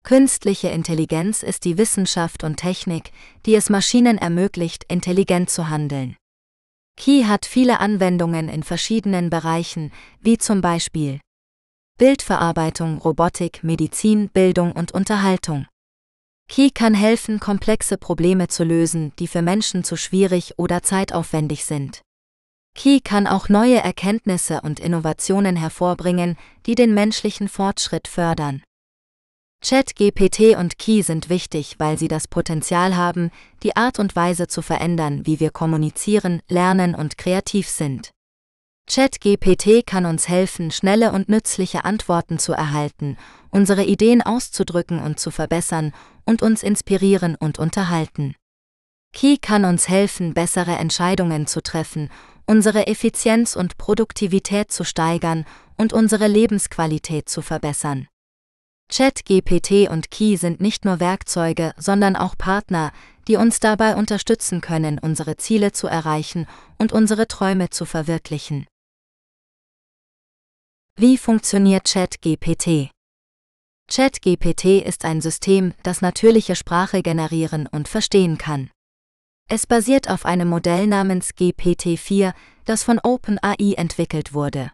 [0.09, 3.11] Künstliche Intelligenz ist die Wissenschaft und Technik,
[3.45, 6.15] die es Maschinen ermöglicht, intelligent zu handeln.
[6.97, 11.19] KI hat viele Anwendungen in verschiedenen Bereichen, wie zum Beispiel
[11.99, 15.67] Bildverarbeitung, Robotik, Medizin, Bildung und Unterhaltung.
[16.47, 22.01] KI kann helfen, komplexe Probleme zu lösen, die für Menschen zu schwierig oder zeitaufwendig sind.
[22.75, 28.63] KI kann auch neue Erkenntnisse und Innovationen hervorbringen, die den menschlichen Fortschritt fördern.
[29.61, 33.29] ChatGPT und Key sind wichtig, weil sie das Potenzial haben,
[33.61, 38.11] die Art und Weise zu verändern, wie wir kommunizieren, lernen und kreativ sind.
[38.89, 43.17] ChatGPT kann uns helfen, schnelle und nützliche Antworten zu erhalten,
[43.51, 45.91] unsere Ideen auszudrücken und zu verbessern
[46.25, 48.35] und uns inspirieren und unterhalten.
[49.13, 52.09] Key kann uns helfen, bessere Entscheidungen zu treffen,
[52.45, 55.45] unsere Effizienz und Produktivität zu steigern
[55.77, 58.07] und unsere Lebensqualität zu verbessern.
[58.89, 62.91] ChatGPT und Key sind nicht nur Werkzeuge, sondern auch Partner,
[63.27, 66.47] die uns dabei unterstützen können, unsere Ziele zu erreichen
[66.79, 68.65] und unsere Träume zu verwirklichen.
[70.95, 72.89] Wie funktioniert ChatGPT?
[73.87, 78.69] ChatGPT ist ein System, das natürliche Sprache generieren und verstehen kann.
[79.47, 82.33] Es basiert auf einem Modell namens GPT-4,
[82.65, 84.71] das von OpenAI entwickelt wurde.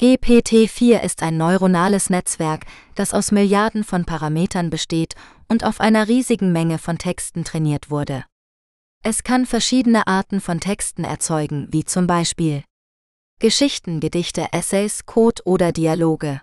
[0.00, 5.14] GPT-4 ist ein neuronales Netzwerk, das aus Milliarden von Parametern besteht
[5.48, 8.24] und auf einer riesigen Menge von Texten trainiert wurde.
[9.04, 12.64] Es kann verschiedene Arten von Texten erzeugen, wie zum Beispiel
[13.38, 16.40] Geschichten, Gedichte, Essays, Code oder Dialoge.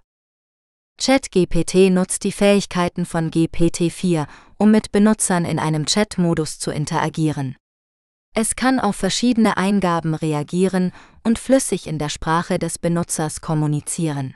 [0.98, 7.58] ChatGPT nutzt die Fähigkeiten von GPT-4, um mit Benutzern in einem Chat-Modus zu interagieren.
[8.34, 14.34] Es kann auf verschiedene Eingaben reagieren und flüssig in der Sprache des Benutzers kommunizieren.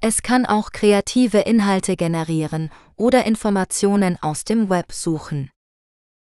[0.00, 5.50] Es kann auch kreative Inhalte generieren oder Informationen aus dem Web suchen.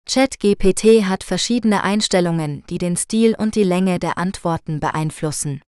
[0.09, 5.61] ChatGPT hat verschiedene Einstellungen, die den Stil und die Länge der Antworten beeinflussen.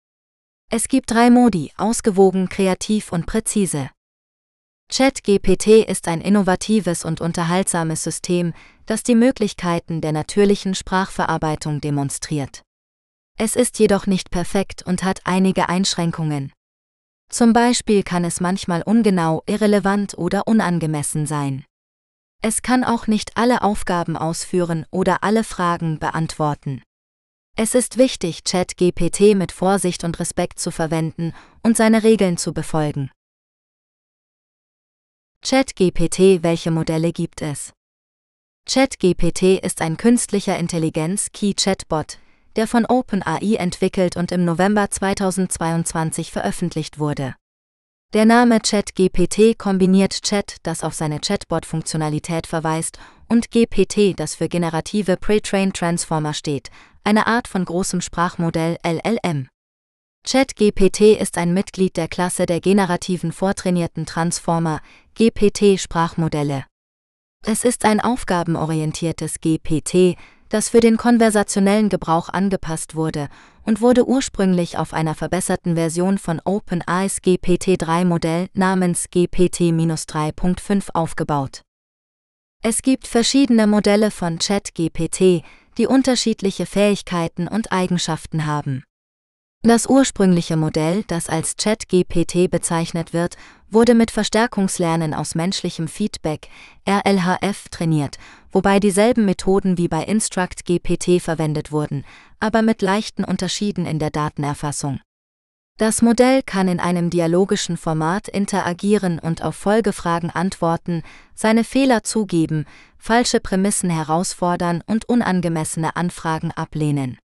[0.71, 3.91] Es gibt drei Modi, ausgewogen, kreativ und präzise.
[4.89, 8.53] ChatGPT ist ein innovatives und unterhaltsames System,
[8.87, 12.63] das die Möglichkeiten der natürlichen Sprachverarbeitung demonstriert.
[13.39, 16.53] Es ist jedoch nicht perfekt und hat einige Einschränkungen.
[17.29, 21.65] Zum Beispiel kann es manchmal ungenau, irrelevant oder unangemessen sein.
[22.43, 26.83] Es kann auch nicht alle Aufgaben ausführen oder alle Fragen beantworten.
[27.57, 33.11] Es ist wichtig, ChatGPT mit Vorsicht und Respekt zu verwenden und seine Regeln zu befolgen.
[35.43, 37.73] ChatGPT, welche Modelle gibt es?
[38.69, 42.19] ChatGPT ist ein künstlicher Intelligenz-Key-Chatbot,
[42.57, 47.37] der von OpenAI entwickelt und im November 2022 veröffentlicht wurde.
[48.13, 52.99] Der Name ChatGPT kombiniert Chat, das auf seine Chatbot-Funktionalität verweist,
[53.29, 56.73] und GPT, das für generative Pre-Trained Transformer steht,
[57.05, 59.47] eine Art von großem Sprachmodell LLM.
[60.29, 64.81] ChatGPT ist ein Mitglied der Klasse der generativen vortrainierten Transformer,
[65.17, 66.65] GPT-Sprachmodelle.
[67.49, 70.17] Es ist ein aufgabenorientiertes GPT,
[70.49, 73.29] das für den konversationellen Gebrauch angepasst wurde
[73.63, 81.63] und wurde ursprünglich auf einer verbesserten Version von OpenAIs GPT-3-Modell namens GPT-3.5 aufgebaut.
[82.65, 85.45] Es gibt verschiedene Modelle von ChatGPT,
[85.79, 88.83] die unterschiedliche Fähigkeiten und Eigenschaften haben.
[89.63, 93.37] Das ursprüngliche Modell, das als ChatGPT bezeichnet wird,
[93.71, 96.49] wurde mit Verstärkungslernen aus menschlichem Feedback,
[96.89, 98.19] RLHF, trainiert,
[98.53, 102.05] wobei dieselben Methoden wie bei InstructGPT verwendet wurden,
[102.41, 105.01] aber mit leichten Unterschieden in der Datenerfassung.
[105.79, 111.03] Das Modell kann in einem dialogischen Format interagieren und auf Folgefragen antworten,
[111.35, 112.65] seine Fehler zugeben,
[112.97, 117.19] falsche Prämissen herausfordern und unangemessene Anfragen ablehnen.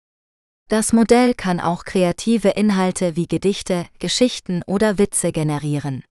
[0.67, 6.03] Das Modell kann auch kreative Inhalte wie Gedichte, Geschichten oder Witze generieren.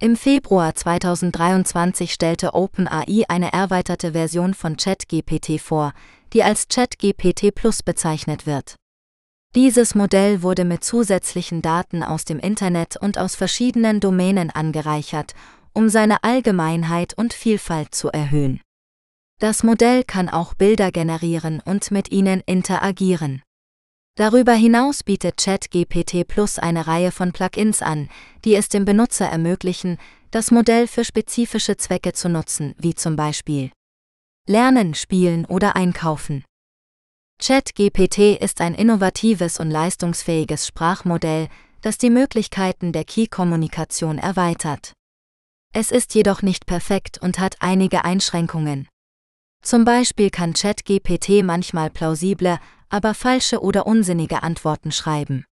[0.00, 5.92] Im Februar 2023 stellte OpenAI eine erweiterte Version von ChatGPT vor,
[6.32, 8.74] die als ChatGPT Plus bezeichnet wird.
[9.54, 15.32] Dieses Modell wurde mit zusätzlichen Daten aus dem Internet und aus verschiedenen Domänen angereichert,
[15.72, 18.60] um seine Allgemeinheit und Vielfalt zu erhöhen.
[19.38, 23.43] Das Modell kann auch Bilder generieren und mit ihnen interagieren.
[24.16, 28.08] Darüber hinaus bietet ChatGPT Plus eine Reihe von Plugins an,
[28.44, 29.98] die es dem Benutzer ermöglichen,
[30.30, 33.72] das Modell für spezifische Zwecke zu nutzen, wie zum Beispiel
[34.46, 36.44] Lernen, Spielen oder Einkaufen.
[37.42, 41.48] ChatGPT ist ein innovatives und leistungsfähiges Sprachmodell,
[41.80, 44.92] das die Möglichkeiten der Key-Kommunikation erweitert.
[45.72, 48.86] Es ist jedoch nicht perfekt und hat einige Einschränkungen.
[49.62, 52.60] Zum Beispiel kann ChatGPT manchmal plausible,
[52.94, 55.44] aber falsche oder unsinnige Antworten schreiben.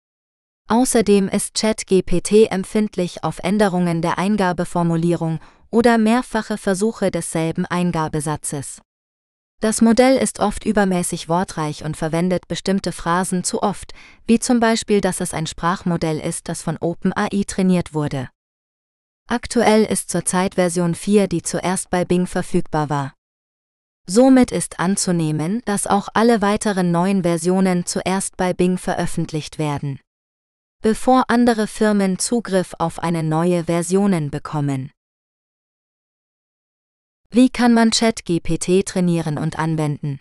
[0.68, 5.40] Außerdem ist ChatGPT empfindlich auf Änderungen der Eingabeformulierung
[5.72, 8.84] oder mehrfache Versuche desselben Eingabesatzes.
[9.60, 13.92] Das Modell ist oft übermäßig wortreich und verwendet bestimmte Phrasen zu oft,
[14.28, 18.30] wie zum Beispiel, dass es ein Sprachmodell ist, das von OpenAI trainiert wurde.
[19.28, 23.14] Aktuell ist zurzeit Version 4, die zuerst bei Bing verfügbar war.
[24.08, 30.00] Somit ist anzunehmen, dass auch alle weiteren neuen Versionen zuerst bei Bing veröffentlicht werden.
[30.82, 34.92] Bevor andere Firmen Zugriff auf eine neue Versionen bekommen.
[37.30, 40.20] Wie kann man ChatGPT trainieren und anwenden?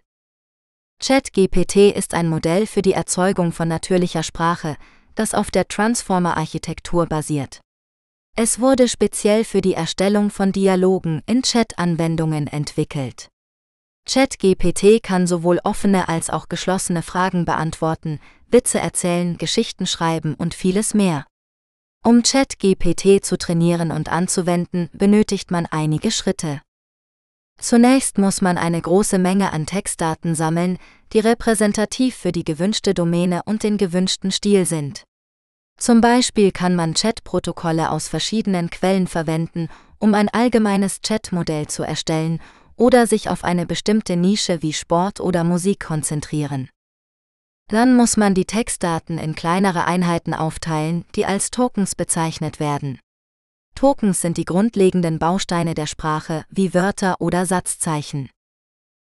[1.02, 4.76] ChatGPT ist ein Modell für die Erzeugung von natürlicher Sprache,
[5.14, 7.62] das auf der Transformer-Architektur basiert.
[8.36, 13.29] Es wurde speziell für die Erstellung von Dialogen in Chat-Anwendungen entwickelt.
[14.12, 18.18] ChatGPT kann sowohl offene als auch geschlossene Fragen beantworten,
[18.48, 21.26] Witze erzählen, Geschichten schreiben und vieles mehr.
[22.04, 26.60] Um ChatGPT zu trainieren und anzuwenden, benötigt man einige Schritte.
[27.60, 30.78] Zunächst muss man eine große Menge an Textdaten sammeln,
[31.12, 35.04] die repräsentativ für die gewünschte Domäne und den gewünschten Stil sind.
[35.78, 39.68] Zum Beispiel kann man Chatprotokolle aus verschiedenen Quellen verwenden,
[40.00, 42.40] um ein allgemeines Chatmodell zu erstellen
[42.80, 46.70] oder sich auf eine bestimmte Nische wie Sport oder Musik konzentrieren.
[47.68, 52.98] Dann muss man die Textdaten in kleinere Einheiten aufteilen, die als Tokens bezeichnet werden.
[53.74, 58.30] Tokens sind die grundlegenden Bausteine der Sprache, wie Wörter oder Satzzeichen.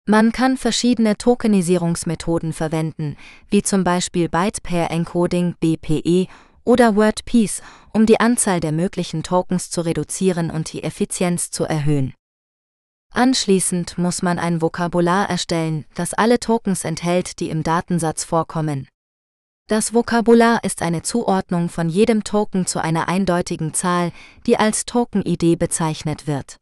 [0.06, 3.16] Man kann verschiedene Tokenisierungsmethoden verwenden,
[3.50, 6.28] wie zum Beispiel Byte-Pair-Encoding BPE
[6.66, 7.62] oder WordPiece,
[7.94, 12.14] um die Anzahl der möglichen Tokens zu reduzieren und die Effizienz zu erhöhen.
[13.14, 18.88] Anschließend muss man ein Vokabular erstellen, das alle Tokens enthält, die im Datensatz vorkommen.
[19.68, 24.12] Das Vokabular ist eine Zuordnung von jedem Token zu einer eindeutigen Zahl,
[24.48, 26.58] die als Token-ID bezeichnet wird.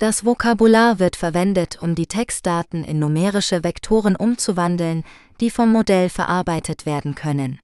[0.00, 5.04] Das Vokabular wird verwendet, um die Textdaten in numerische Vektoren umzuwandeln,
[5.40, 7.60] die vom Modell verarbeitet werden können.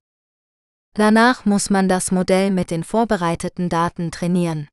[0.93, 4.69] Danach muss man das Modell mit den vorbereiteten Daten trainieren.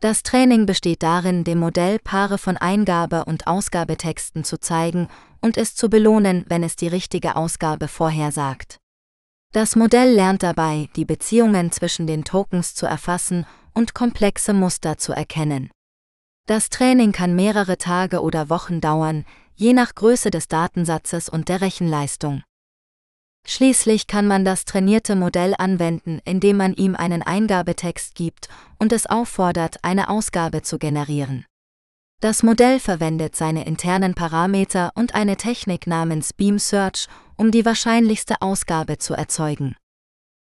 [0.00, 5.08] Das Training besteht darin, dem Modell Paare von Eingabe- und Ausgabetexten zu zeigen
[5.40, 8.78] und es zu belohnen, wenn es die richtige Ausgabe vorhersagt.
[9.52, 15.12] Das Modell lernt dabei, die Beziehungen zwischen den Tokens zu erfassen und komplexe Muster zu
[15.12, 15.68] erkennen.
[16.46, 19.24] Das Training kann mehrere Tage oder Wochen dauern,
[19.56, 22.44] je nach Größe des Datensatzes und der Rechenleistung.
[23.50, 29.06] Schließlich kann man das trainierte Modell anwenden, indem man ihm einen Eingabetext gibt und es
[29.06, 31.46] auffordert, eine Ausgabe zu generieren.
[32.20, 37.06] Das Modell verwendet seine internen Parameter und eine Technik namens Beam Search,
[37.36, 39.76] um die wahrscheinlichste Ausgabe zu erzeugen.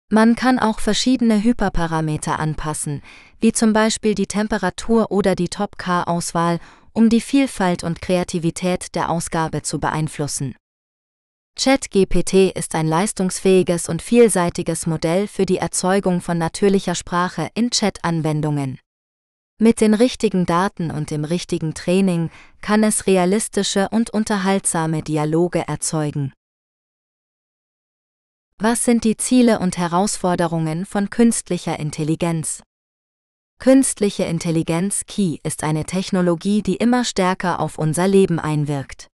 [0.09, 3.03] Man kann auch verschiedene Hyperparameter anpassen,
[3.41, 6.61] wie zum Beispiel die Temperatur oder die Top-K-Auswahl,
[6.93, 10.55] um die Vielfalt und Kreativität der Ausgabe zu beeinflussen.
[11.55, 18.79] ChatGPT ist ein leistungsfähiges und vielseitiges Modell für die Erzeugung von natürlicher Sprache in Chat-Anwendungen.
[19.59, 22.31] Mit den richtigen Daten und dem richtigen Training
[22.62, 26.33] kann es realistische und unterhaltsame Dialoge erzeugen.
[28.59, 32.62] Was sind die Ziele und Herausforderungen von künstlicher Intelligenz?
[33.59, 39.12] Künstliche Intelligenz Key ist eine Technologie, die immer stärker auf unser Leben einwirkt.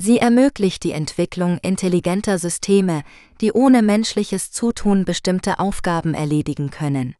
[0.00, 3.02] Sie ermöglicht die Entwicklung intelligenter Systeme,
[3.40, 7.16] die ohne menschliches Zutun bestimmte Aufgaben erledigen können.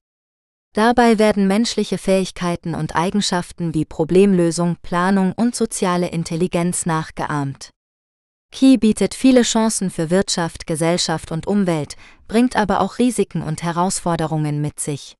[0.74, 7.70] Dabei werden menschliche Fähigkeiten und Eigenschaften wie Problemlösung, Planung und soziale Intelligenz nachgeahmt.
[8.52, 11.96] Key bietet viele Chancen für Wirtschaft, Gesellschaft und Umwelt,
[12.28, 15.16] bringt aber auch Risiken und Herausforderungen mit sich.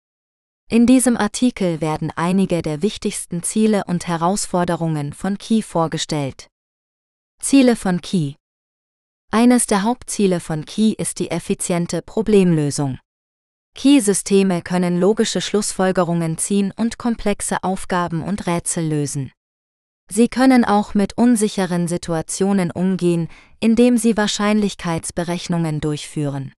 [0.70, 6.46] In diesem Artikel werden einige der wichtigsten Ziele und Herausforderungen von Key vorgestellt.
[7.40, 8.34] Ziele von Key
[9.30, 12.98] Eines der Hauptziele von Key ist die effiziente Problemlösung.
[13.74, 19.32] Key-Systeme können logische Schlussfolgerungen ziehen und komplexe Aufgaben und Rätsel lösen.
[20.10, 23.28] Sie können auch mit unsicheren Situationen umgehen,
[23.60, 26.52] indem sie Wahrscheinlichkeitsberechnungen durchführen.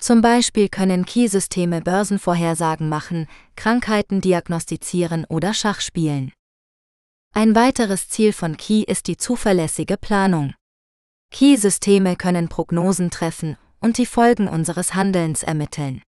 [0.00, 6.32] Zum Beispiel können Key-Systeme Börsenvorhersagen machen, Krankheiten diagnostizieren oder Schach spielen.
[7.34, 10.54] Ein weiteres Ziel von Key ist die zuverlässige Planung.
[11.30, 16.02] Key-Systeme können Prognosen treffen und die Folgen unseres Handelns ermitteln.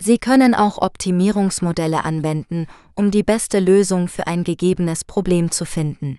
[0.00, 6.18] Sie können auch Optimierungsmodelle anwenden, um die beste Lösung für ein gegebenes Problem zu finden.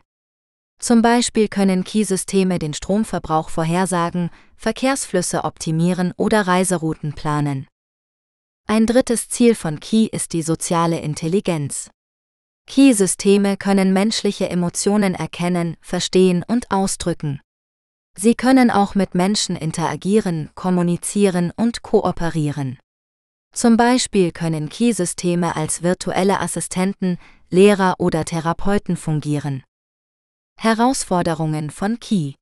[0.80, 7.68] Zum Beispiel können Key-Systeme den Stromverbrauch vorhersagen, Verkehrsflüsse optimieren oder Reiserouten planen.
[8.68, 11.90] Ein drittes Ziel von Key ist die soziale Intelligenz.
[12.68, 17.40] Key-Systeme können menschliche Emotionen erkennen, verstehen und ausdrücken.
[18.20, 22.78] Sie können auch mit Menschen interagieren, kommunizieren und kooperieren.
[23.54, 27.18] Zum Beispiel können Key-Systeme als virtuelle Assistenten,
[27.50, 29.64] Lehrer oder Therapeuten fungieren.
[30.60, 32.34] Herausforderungen von Key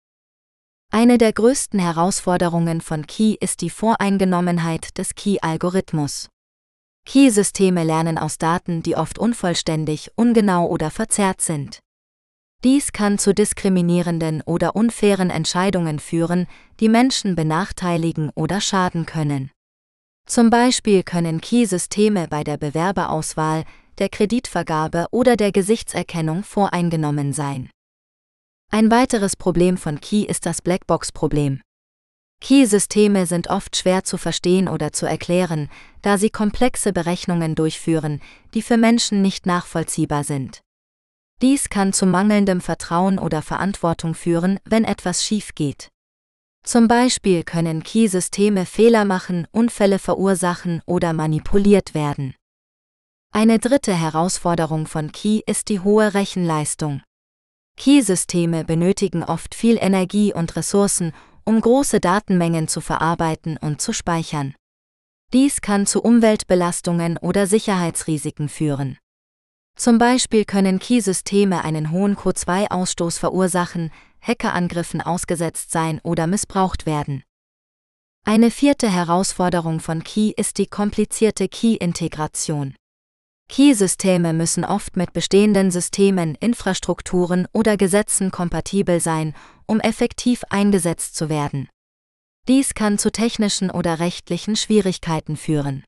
[0.92, 6.30] Eine der größten Herausforderungen von Key ist die Voreingenommenheit des Key-Algorithmus.
[7.06, 11.80] Key-Systeme lernen aus Daten, die oft unvollständig, ungenau oder verzerrt sind.
[12.64, 16.48] Dies kann zu diskriminierenden oder unfairen Entscheidungen führen,
[16.80, 19.52] die Menschen benachteiligen oder schaden können.
[20.28, 23.64] Zum Beispiel können Key-Systeme bei der Bewerberauswahl,
[24.00, 27.70] der Kreditvergabe oder der Gesichtserkennung voreingenommen sein.
[28.72, 31.62] Ein weiteres Problem von Key ist das Blackbox-Problem.
[32.46, 35.68] Key-Systeme sind oft schwer zu verstehen oder zu erklären,
[36.04, 38.22] da sie komplexe Berechnungen durchführen,
[38.54, 40.62] die für Menschen nicht nachvollziehbar sind.
[41.42, 45.90] Dies kann zu mangelndem Vertrauen oder Verantwortung führen, wenn etwas schief geht.
[46.64, 52.36] Zum Beispiel können Key-Systeme Fehler machen, Unfälle verursachen oder manipuliert werden.
[53.32, 57.02] Eine dritte Herausforderung von Key ist die hohe Rechenleistung.
[57.76, 61.12] Key-Systeme benötigen oft viel Energie und Ressourcen,
[61.46, 64.56] um große Datenmengen zu verarbeiten und zu speichern.
[65.34, 68.98] Dies kann zu Umweltbelastungen oder Sicherheitsrisiken führen.
[69.76, 73.92] Zum Beispiel können Key-Systeme einen hohen CO2-Ausstoß verursachen,
[74.22, 77.24] Hackerangriffen ausgesetzt sein oder missbraucht werden.
[78.24, 82.76] Eine vierte Herausforderung von Key ist die komplizierte Key-Integration.
[83.48, 89.36] Key-Systeme müssen oft mit bestehenden Systemen, Infrastrukturen oder Gesetzen kompatibel sein,
[89.66, 91.70] um effektiv eingesetzt zu werden.
[92.48, 95.84] Dies kann zu technischen oder rechtlichen Schwierigkeiten führen.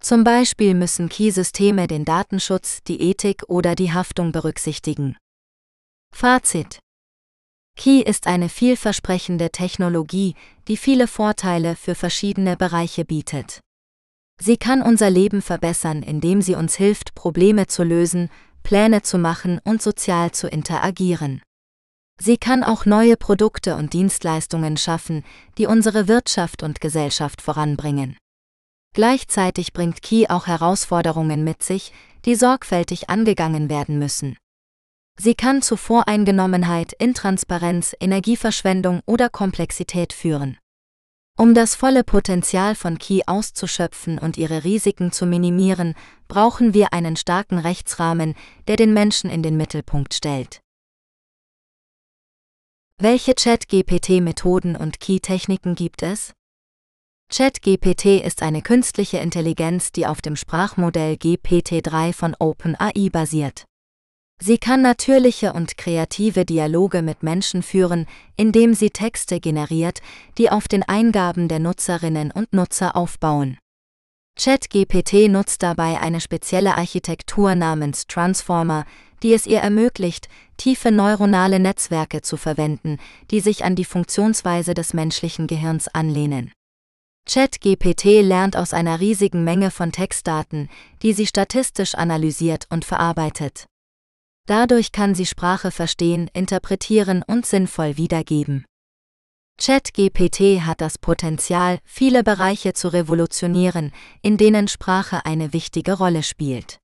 [0.00, 5.16] Zum Beispiel müssen Key-Systeme den Datenschutz, die Ethik oder die Haftung berücksichtigen.
[6.14, 6.78] Fazit
[7.76, 10.34] Key ist eine vielversprechende Technologie,
[10.66, 13.60] die viele Vorteile für verschiedene Bereiche bietet.
[14.40, 18.30] Sie kann unser Leben verbessern, indem sie uns hilft, Probleme zu lösen,
[18.62, 21.42] Pläne zu machen und sozial zu interagieren.
[22.20, 25.24] Sie kann auch neue Produkte und Dienstleistungen schaffen,
[25.56, 28.16] die unsere Wirtschaft und Gesellschaft voranbringen.
[28.94, 31.92] Gleichzeitig bringt Key auch Herausforderungen mit sich,
[32.24, 34.36] die sorgfältig angegangen werden müssen.
[35.20, 40.58] Sie kann zu Voreingenommenheit, Intransparenz, Energieverschwendung oder Komplexität führen.
[41.40, 45.94] Um das volle Potenzial von Key auszuschöpfen und ihre Risiken zu minimieren,
[46.26, 48.34] brauchen wir einen starken Rechtsrahmen,
[48.66, 50.60] der den Menschen in den Mittelpunkt stellt.
[52.98, 56.32] Welche Chat-GPT-Methoden und Key-Techniken gibt es?
[57.30, 63.64] ChatGPT ist eine künstliche Intelligenz, die auf dem Sprachmodell GPT-3 von OpenAI basiert.
[64.40, 70.00] Sie kann natürliche und kreative Dialoge mit Menschen führen, indem sie Texte generiert,
[70.38, 73.58] die auf den Eingaben der Nutzerinnen und Nutzer aufbauen.
[74.40, 78.84] ChatGPT nutzt dabei eine spezielle Architektur namens Transformer,
[79.24, 82.98] die es ihr ermöglicht, tiefe neuronale Netzwerke zu verwenden,
[83.32, 86.52] die sich an die Funktionsweise des menschlichen Gehirns anlehnen.
[87.28, 90.70] ChatGPT lernt aus einer riesigen Menge von Textdaten,
[91.02, 93.66] die sie statistisch analysiert und verarbeitet.
[94.48, 98.64] Dadurch kann sie Sprache verstehen, interpretieren und sinnvoll wiedergeben.
[99.60, 103.92] ChatGPT hat das Potenzial, viele Bereiche zu revolutionieren,
[104.22, 106.78] in denen Sprache eine wichtige Rolle spielt.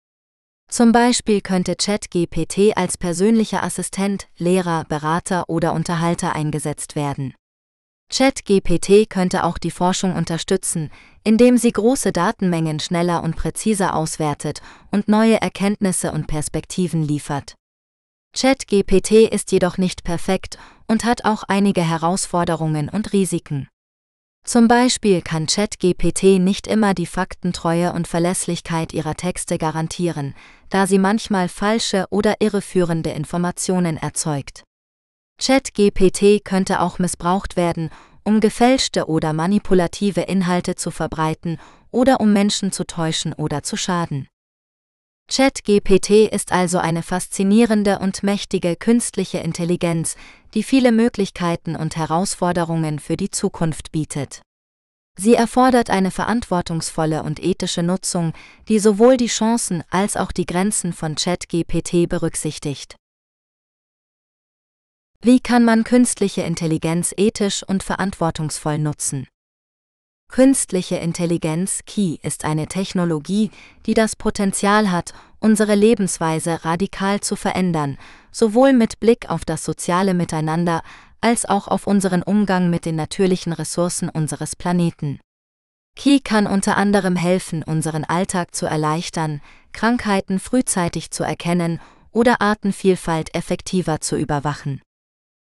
[0.69, 7.33] Zum Beispiel könnte ChatGPT als persönlicher Assistent, Lehrer, Berater oder Unterhalter eingesetzt werden.
[8.17, 10.93] ChatGPT könnte auch die Forschung unterstützen,
[11.25, 14.62] indem sie große Datenmengen schneller und präziser auswertet
[14.93, 17.57] und neue Erkenntnisse und Perspektiven liefert.
[18.33, 23.67] ChatGPT ist jedoch nicht perfekt und hat auch einige Herausforderungen und Risiken.
[24.47, 30.37] Zum Beispiel kann ChatGPT nicht immer die Faktentreue und Verlässlichkeit ihrer Texte garantieren,
[30.71, 34.62] da sie manchmal falsche oder irreführende Informationen erzeugt.
[35.41, 37.91] ChatGPT könnte auch missbraucht werden,
[38.24, 41.59] um gefälschte oder manipulative Inhalte zu verbreiten
[41.91, 44.28] oder um Menschen zu täuschen oder zu schaden.
[45.30, 50.16] ChatGPT ist also eine faszinierende und mächtige künstliche Intelligenz,
[50.53, 54.43] die viele Möglichkeiten und Herausforderungen für die Zukunft bietet.
[55.16, 58.32] Sie erfordert eine verantwortungsvolle und ethische Nutzung,
[58.68, 62.97] die sowohl die Chancen als auch die Grenzen von ChatGPT berücksichtigt.
[65.27, 69.27] Wie kann man künstliche Intelligenz ethisch und verantwortungsvoll nutzen?
[70.31, 73.51] Künstliche Intelligenz KI ist eine Technologie,
[73.87, 77.97] die das Potenzial hat, unsere Lebensweise radikal zu verändern,
[78.33, 80.83] sowohl mit Blick auf das soziale Miteinander
[81.22, 85.20] als auch auf unseren Umgang mit den natürlichen Ressourcen unseres Planeten.
[85.97, 89.41] KI kann unter anderem helfen, unseren Alltag zu erleichtern,
[89.72, 94.83] Krankheiten frühzeitig zu erkennen oder Artenvielfalt effektiver zu überwachen.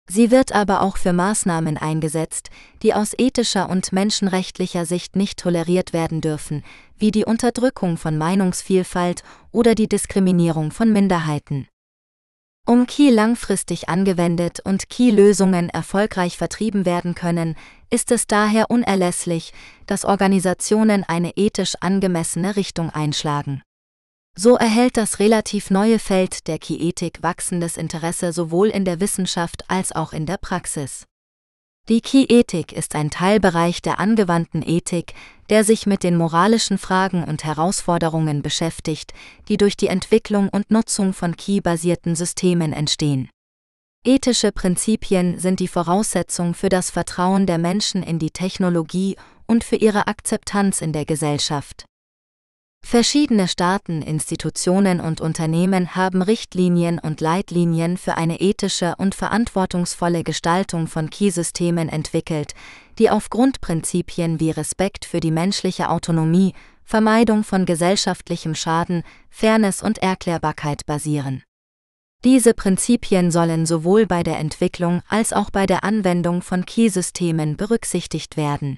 [0.07, 2.49] Sie wird aber auch für Maßnahmen eingesetzt,
[2.83, 6.63] die aus ethischer und menschenrechtlicher Sicht nicht toleriert werden dürfen,
[6.97, 11.67] wie die Unterdrückung von Meinungsvielfalt oder die Diskriminierung von Minderheiten.
[12.67, 17.55] Um Key langfristig angewendet und Key-Lösungen erfolgreich vertrieben werden können,
[17.91, 19.53] ist es daher unerlässlich,
[19.85, 23.61] dass Organisationen eine ethisch angemessene Richtung einschlagen.
[24.37, 29.93] So erhält das relativ neue Feld der Key-Ethik wachsendes Interesse sowohl in der Wissenschaft als
[29.93, 31.05] auch in der Praxis.
[31.87, 35.13] Die Key-Ethik ist ein Teilbereich der angewandten Ethik,
[35.49, 39.13] der sich mit den moralischen Fragen und Herausforderungen beschäftigt,
[39.47, 43.29] die durch die Entwicklung und Nutzung von Key-basierten Systemen entstehen.
[44.03, 49.15] Ethische Prinzipien sind die Voraussetzung für das Vertrauen der Menschen in die Technologie
[49.47, 51.85] und für ihre Akzeptanz in der Gesellschaft.
[52.87, 60.85] Verschiedene Staaten, Institutionen und Unternehmen haben Richtlinien und Leitlinien für eine ethische und verantwortungsvolle Gestaltung
[60.85, 62.53] von Key-Systemen entwickelt,
[62.99, 69.97] die auf Grundprinzipien wie Respekt für die menschliche Autonomie, Vermeidung von gesellschaftlichem Schaden, Fairness und
[69.97, 71.41] Erklärbarkeit basieren.
[72.23, 78.37] Diese Prinzipien sollen sowohl bei der Entwicklung als auch bei der Anwendung von Key-Systemen berücksichtigt
[78.37, 78.77] werden.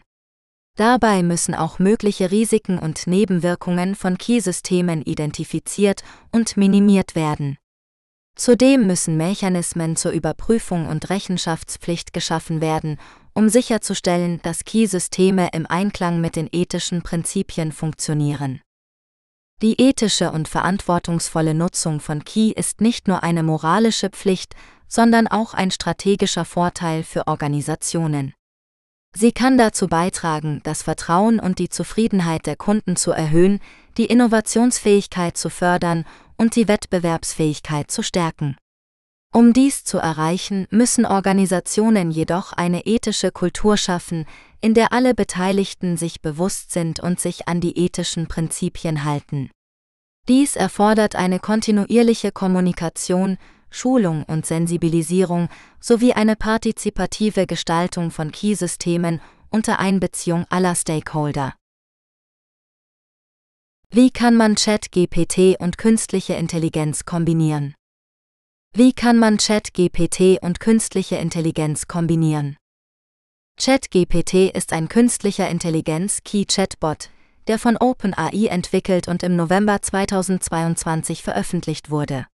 [0.78, 7.58] Dabei müssen auch mögliche Risiken und Nebenwirkungen von Key-Systemen identifiziert und minimiert werden.
[8.36, 13.00] Zudem müssen Mechanismen zur Überprüfung und Rechenschaftspflicht geschaffen werden,
[13.34, 18.62] um sicherzustellen, dass Key-Systeme im Einklang mit den ethischen Prinzipien funktionieren.
[19.64, 24.54] Die ethische und verantwortungsvolle Nutzung von Key ist nicht nur eine moralische Pflicht,
[24.88, 28.36] sondern auch ein strategischer Vorteil für Organisationen.
[29.20, 33.60] Sie kann dazu beitragen, das Vertrauen und die Zufriedenheit der Kunden zu erhöhen,
[33.98, 36.06] die Innovationsfähigkeit zu fördern
[36.38, 38.58] und die Wettbewerbsfähigkeit zu stärken.
[39.34, 44.28] Um dies zu erreichen, müssen Organisationen jedoch eine ethische Kultur schaffen,
[44.62, 49.50] in der alle Beteiligten sich bewusst sind und sich an die ethischen Prinzipien halten.
[50.28, 53.40] Dies erfordert eine kontinuierliche Kommunikation,
[53.70, 55.50] Schulung und Sensibilisierung
[55.80, 61.54] sowie eine partizipative Gestaltung von Key-Systemen unter Einbeziehung aller Stakeholder.
[63.90, 67.74] Wie kann man Chat-GPT und künstliche Intelligenz kombinieren?
[68.74, 72.58] Wie kann man Chat-GPT und künstliche Intelligenz kombinieren?
[73.60, 77.10] ChatGPT ist ein künstlicher Intelligenz-Key-Chatbot,
[77.48, 82.28] der von OpenAI entwickelt und im November 2022 veröffentlicht wurde.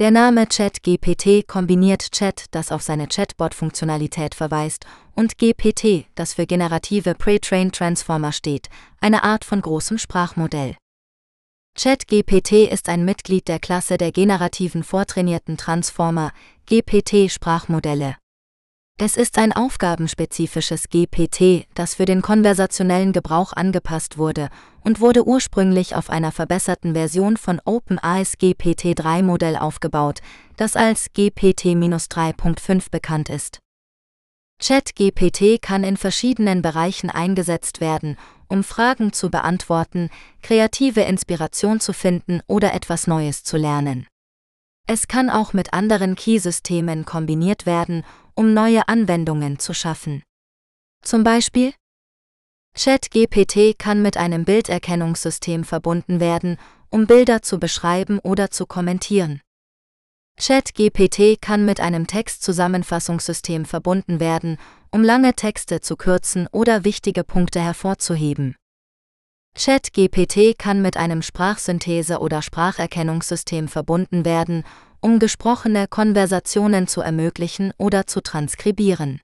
[0.00, 7.14] Der Name ChatGPT kombiniert Chat, das auf seine Chatbot-Funktionalität verweist, und GPT, das für generative
[7.14, 8.70] Pre-Trained Transformer steht,
[9.02, 10.74] eine Art von großem Sprachmodell.
[11.78, 16.32] ChatGPT ist ein Mitglied der Klasse der generativen vortrainierten Transformer,
[16.66, 18.16] GPT-Sprachmodelle.
[18.96, 24.48] Es ist ein aufgabenspezifisches GPT, das für den konversationellen Gebrauch angepasst wurde
[24.82, 30.20] und wurde ursprünglich auf einer verbesserten Version von OpenAIs GPT-3-Modell aufgebaut,
[30.56, 33.58] das als GPT-3.5 bekannt ist.
[34.62, 38.16] ChatGPT kann in verschiedenen Bereichen eingesetzt werden,
[38.48, 40.10] um Fragen zu beantworten,
[40.42, 44.06] kreative Inspiration zu finden oder etwas Neues zu lernen.
[44.86, 48.04] Es kann auch mit anderen Key-Systemen kombiniert werden,
[48.34, 50.22] um neue Anwendungen zu schaffen.
[51.02, 51.72] Zum Beispiel
[52.74, 56.56] ChatGPT kann mit einem Bilderkennungssystem verbunden werden,
[56.88, 59.40] um Bilder zu beschreiben oder zu kommentieren.
[60.38, 64.56] ChatGPT kann mit einem Textzusammenfassungssystem verbunden werden,
[64.90, 68.56] um lange Texte zu kürzen oder wichtige Punkte hervorzuheben.
[69.54, 74.64] ChatGPT kann mit einem Sprachsynthese- oder Spracherkennungssystem verbunden werden,
[75.00, 79.20] um gesprochene Konversationen zu ermöglichen oder zu transkribieren.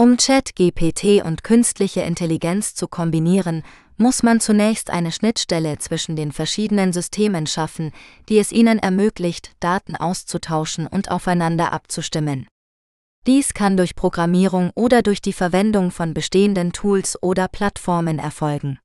[0.00, 3.64] Um ChatGPT und künstliche Intelligenz zu kombinieren,
[3.96, 7.90] muss man zunächst eine Schnittstelle zwischen den verschiedenen Systemen schaffen,
[8.28, 12.46] die es ihnen ermöglicht, Daten auszutauschen und aufeinander abzustimmen.
[13.26, 18.78] Dies kann durch Programmierung oder durch die Verwendung von bestehenden Tools oder Plattformen erfolgen.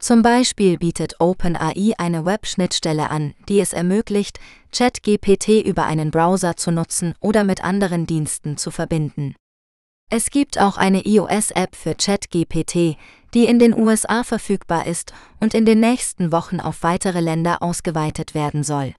[0.00, 4.40] Zum Beispiel bietet OpenAI eine Web-Schnittstelle an, die es ermöglicht,
[4.76, 9.36] ChatGPT über einen Browser zu nutzen oder mit anderen Diensten zu verbinden.
[10.10, 12.96] Es gibt auch eine iOS-App für ChatGPT,
[13.34, 18.34] die in den USA verfügbar ist und in den nächsten Wochen auf weitere Länder ausgeweitet
[18.34, 18.94] werden soll.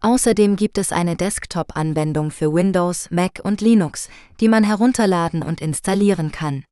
[0.00, 4.08] Außerdem gibt es eine Desktop-Anwendung für Windows, Mac und Linux,
[4.38, 6.64] die man herunterladen und installieren kann.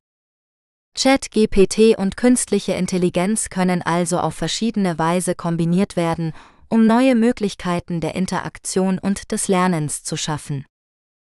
[0.97, 6.31] ChatGPT und künstliche Intelligenz können also auf verschiedene Weise kombiniert werden,
[6.69, 10.65] um neue Möglichkeiten der Interaktion und des Lernens zu schaffen.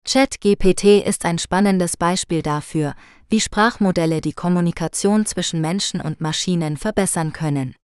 [0.09, 2.95] ChatGPT ist ein spannendes Beispiel dafür,
[3.27, 7.75] wie Sprachmodelle die Kommunikation zwischen Menschen und Maschinen verbessern können.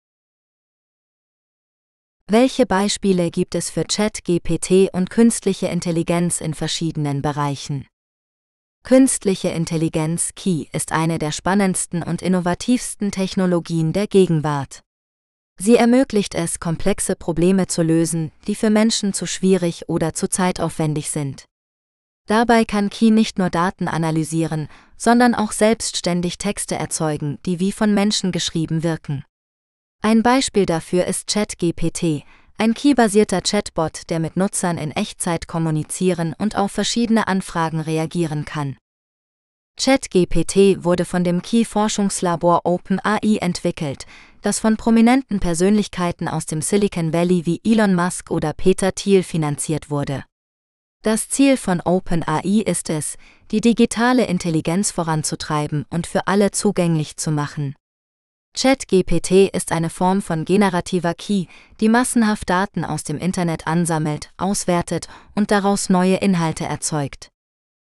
[2.28, 7.88] Welche Beispiele gibt es für ChatGPT und künstliche Intelligenz in verschiedenen Bereichen?
[8.84, 14.82] Künstliche Intelligenz Key ist eine der spannendsten und innovativsten Technologien der Gegenwart.
[15.58, 21.10] Sie ermöglicht es, komplexe Probleme zu lösen, die für Menschen zu schwierig oder zu zeitaufwendig
[21.10, 21.46] sind.
[22.26, 27.92] Dabei kann Key nicht nur Daten analysieren, sondern auch selbstständig Texte erzeugen, die wie von
[27.92, 29.24] Menschen geschrieben wirken.
[30.02, 32.24] Ein Beispiel dafür ist ChatGPT,
[32.58, 38.76] ein Key-basierter Chatbot, der mit Nutzern in Echtzeit kommunizieren und auf verschiedene Anfragen reagieren kann.
[39.80, 44.06] ChatGPT wurde von dem Key-Forschungslabor OpenAI entwickelt,
[44.42, 49.90] das von prominenten Persönlichkeiten aus dem Silicon Valley wie Elon Musk oder Peter Thiel finanziert
[49.90, 50.24] wurde.
[51.04, 53.16] Das Ziel von OpenAI ist es,
[53.50, 57.74] die digitale Intelligenz voranzutreiben und für alle zugänglich zu machen.
[58.56, 61.46] ChatGPT ist eine Form von generativer Key,
[61.80, 67.30] die massenhaft Daten aus dem Internet ansammelt, auswertet und daraus neue Inhalte erzeugt.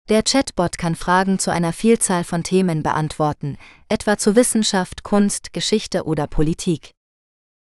[0.08, 3.58] Der Chatbot kann Fragen zu einer Vielzahl von Themen beantworten,
[3.90, 6.92] etwa zu Wissenschaft, Kunst, Geschichte oder Politik.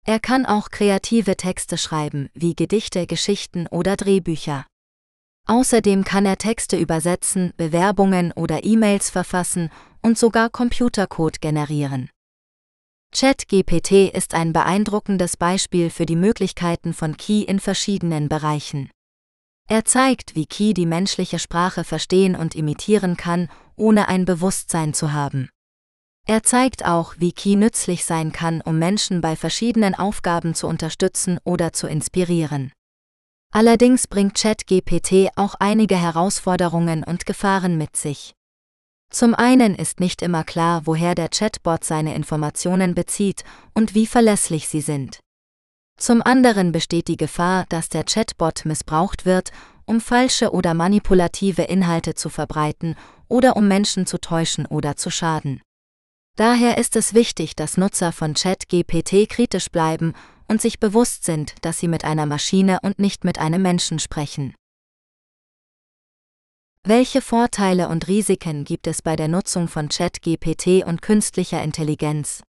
[0.05, 4.65] Er kann auch kreative Texte schreiben, wie Gedichte, Geschichten oder Drehbücher.
[5.45, 9.69] Außerdem kann er Texte übersetzen, Bewerbungen oder E-Mails verfassen
[10.01, 12.09] und sogar Computercode generieren.
[13.13, 18.89] ChatGPT ist ein beeindruckendes Beispiel für die Möglichkeiten von Key in verschiedenen Bereichen.
[19.69, 25.13] Er zeigt, wie Key die menschliche Sprache verstehen und imitieren kann, ohne ein Bewusstsein zu
[25.13, 25.49] haben.
[26.25, 31.37] Er zeigt auch, wie Key nützlich sein kann, um Menschen bei verschiedenen Aufgaben zu unterstützen
[31.43, 32.71] oder zu inspirieren.
[33.55, 38.33] Allerdings bringt ChatGPT auch einige Herausforderungen und Gefahren mit sich.
[39.11, 43.43] Zum einen ist nicht immer klar, woher der Chatbot seine Informationen bezieht
[43.75, 45.19] und wie verlässlich sie sind.
[45.99, 49.51] Zum anderen besteht die Gefahr, dass der Chatbot missbraucht wird,
[49.85, 52.95] um falsche oder manipulative Inhalte zu verbreiten
[53.27, 55.61] oder um Menschen zu täuschen oder zu schaden.
[56.35, 60.15] Daher ist es wichtig, dass Nutzer von ChatGPT kritisch bleiben
[60.47, 64.55] und sich bewusst sind, dass sie mit einer Maschine und nicht mit einem Menschen sprechen.
[66.85, 72.43] Welche Vorteile und Risiken gibt es bei der Nutzung von ChatGPT und künstlicher Intelligenz?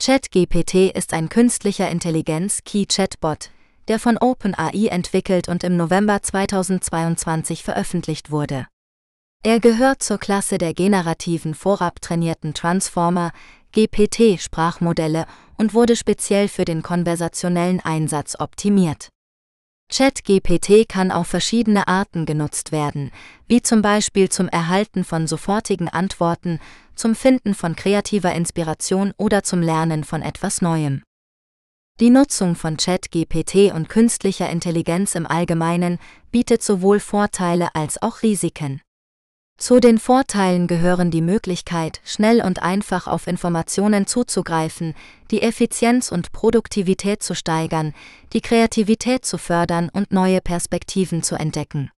[0.00, 3.50] ChatGPT ist ein künstlicher Intelligenz-Key-Chatbot,
[3.88, 8.68] der von OpenAI entwickelt und im November 2022 veröffentlicht wurde.
[9.44, 13.32] Er gehört zur Klasse der generativen vorab trainierten Transformer,
[13.74, 15.26] GPT-Sprachmodelle
[15.56, 19.08] und wurde speziell für den konversationellen Einsatz optimiert.
[19.92, 23.10] ChatGPT kann auf verschiedene Arten genutzt werden,
[23.46, 26.60] wie zum Beispiel zum Erhalten von sofortigen Antworten,
[26.94, 31.02] zum Finden von kreativer Inspiration oder zum Lernen von etwas Neuem.
[32.00, 35.98] Die Nutzung von ChatGPT und künstlicher Intelligenz im Allgemeinen
[36.30, 38.80] bietet sowohl Vorteile als auch Risiken.
[39.58, 44.94] Zu den Vorteilen gehören die Möglichkeit, schnell und einfach auf Informationen zuzugreifen,
[45.30, 47.94] die Effizienz und Produktivität zu steigern,
[48.32, 51.90] die Kreativität zu fördern und neue Perspektiven zu entdecken.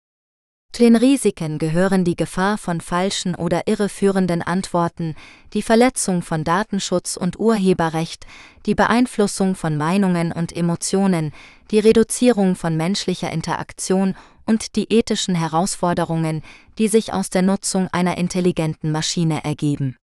[0.73, 5.13] Zu den Risiken gehören die Gefahr von falschen oder irreführenden Antworten,
[5.53, 8.25] die Verletzung von Datenschutz und Urheberrecht,
[8.65, 11.31] die Beeinflussung von Meinungen und Emotionen,
[11.69, 14.15] die Reduzierung von menschlicher Interaktion
[14.47, 16.41] und die ethischen Herausforderungen,
[16.77, 19.97] die sich aus der Nutzung einer intelligenten Maschine ergeben.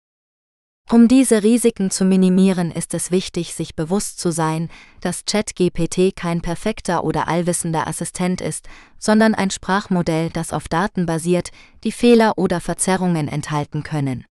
[0.93, 4.69] Um diese Risiken zu minimieren, ist es wichtig, sich bewusst zu sein,
[5.01, 8.69] dass ChatGPT kein perfekter oder allwissender Assistent ist,
[8.99, 11.51] sondern ein Sprachmodell, das auf Daten basiert,
[11.85, 14.25] die Fehler oder Verzerrungen enthalten können.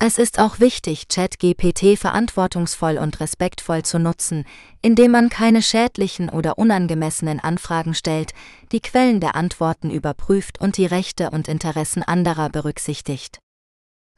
[0.00, 4.44] Es ist auch wichtig, ChatGPT verantwortungsvoll und respektvoll zu nutzen,
[4.82, 8.32] indem man keine schädlichen oder unangemessenen Anfragen stellt,
[8.72, 13.38] die Quellen der Antworten überprüft und die Rechte und Interessen anderer berücksichtigt.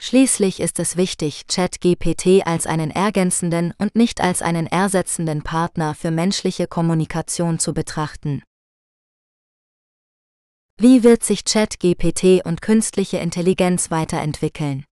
[0.00, 6.10] Schließlich ist es wichtig, ChatGPT als einen ergänzenden und nicht als einen ersetzenden Partner für
[6.10, 8.42] menschliche Kommunikation zu betrachten.
[10.78, 14.84] Wie wird sich ChatGPT und künstliche Intelligenz weiterentwickeln?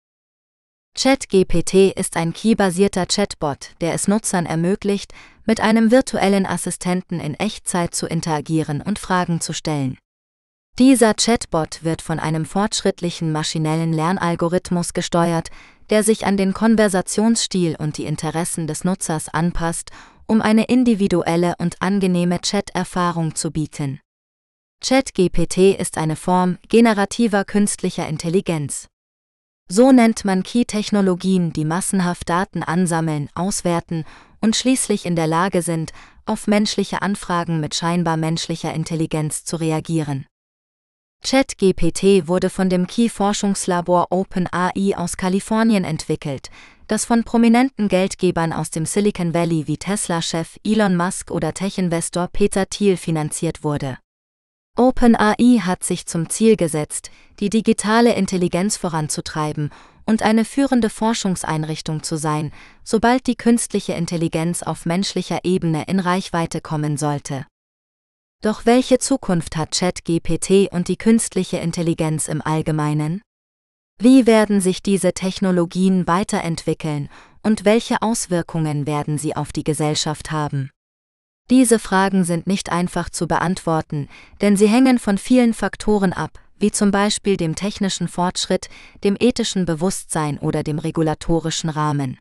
[0.96, 5.12] ChatGPT ist ein Key-basierter Chatbot, der es Nutzern ermöglicht,
[5.44, 9.98] mit einem virtuellen Assistenten in Echtzeit zu interagieren und Fragen zu stellen.
[10.78, 15.48] Dieser Chatbot wird von einem fortschrittlichen maschinellen Lernalgorithmus gesteuert,
[15.90, 19.90] der sich an den Konversationsstil und die Interessen des Nutzers anpasst,
[20.26, 24.00] um eine individuelle und angenehme Chat-Erfahrung zu bieten.
[24.80, 28.86] ChatGPT ist eine Form generativer künstlicher Intelligenz.
[29.68, 34.04] So nennt man Key-Technologien, die massenhaft Daten ansammeln, auswerten
[34.40, 35.92] und schließlich in der Lage sind,
[36.26, 40.26] auf menschliche Anfragen mit scheinbar menschlicher Intelligenz zu reagieren.
[41.22, 46.50] ChatGPT wurde von dem Key-Forschungslabor OpenAI aus Kalifornien entwickelt,
[46.86, 52.68] das von prominenten Geldgebern aus dem Silicon Valley wie Tesla-Chef Elon Musk oder Tech-Investor Peter
[52.68, 53.96] Thiel finanziert wurde.
[54.76, 59.70] OpenAI hat sich zum Ziel gesetzt, die digitale Intelligenz voranzutreiben
[60.04, 62.52] und eine führende Forschungseinrichtung zu sein,
[62.82, 67.46] sobald die künstliche Intelligenz auf menschlicher Ebene in Reichweite kommen sollte.
[68.42, 73.22] Doch welche Zukunft hat ChatGPT und die künstliche Intelligenz im Allgemeinen?
[74.00, 77.08] Wie werden sich diese Technologien weiterentwickeln
[77.44, 80.70] und welche Auswirkungen werden sie auf die Gesellschaft haben?
[81.50, 84.08] Diese Fragen sind nicht einfach zu beantworten,
[84.40, 88.70] denn sie hängen von vielen Faktoren ab, wie zum Beispiel dem technischen Fortschritt,
[89.04, 92.18] dem ethischen Bewusstsein oder dem regulatorischen Rahmen.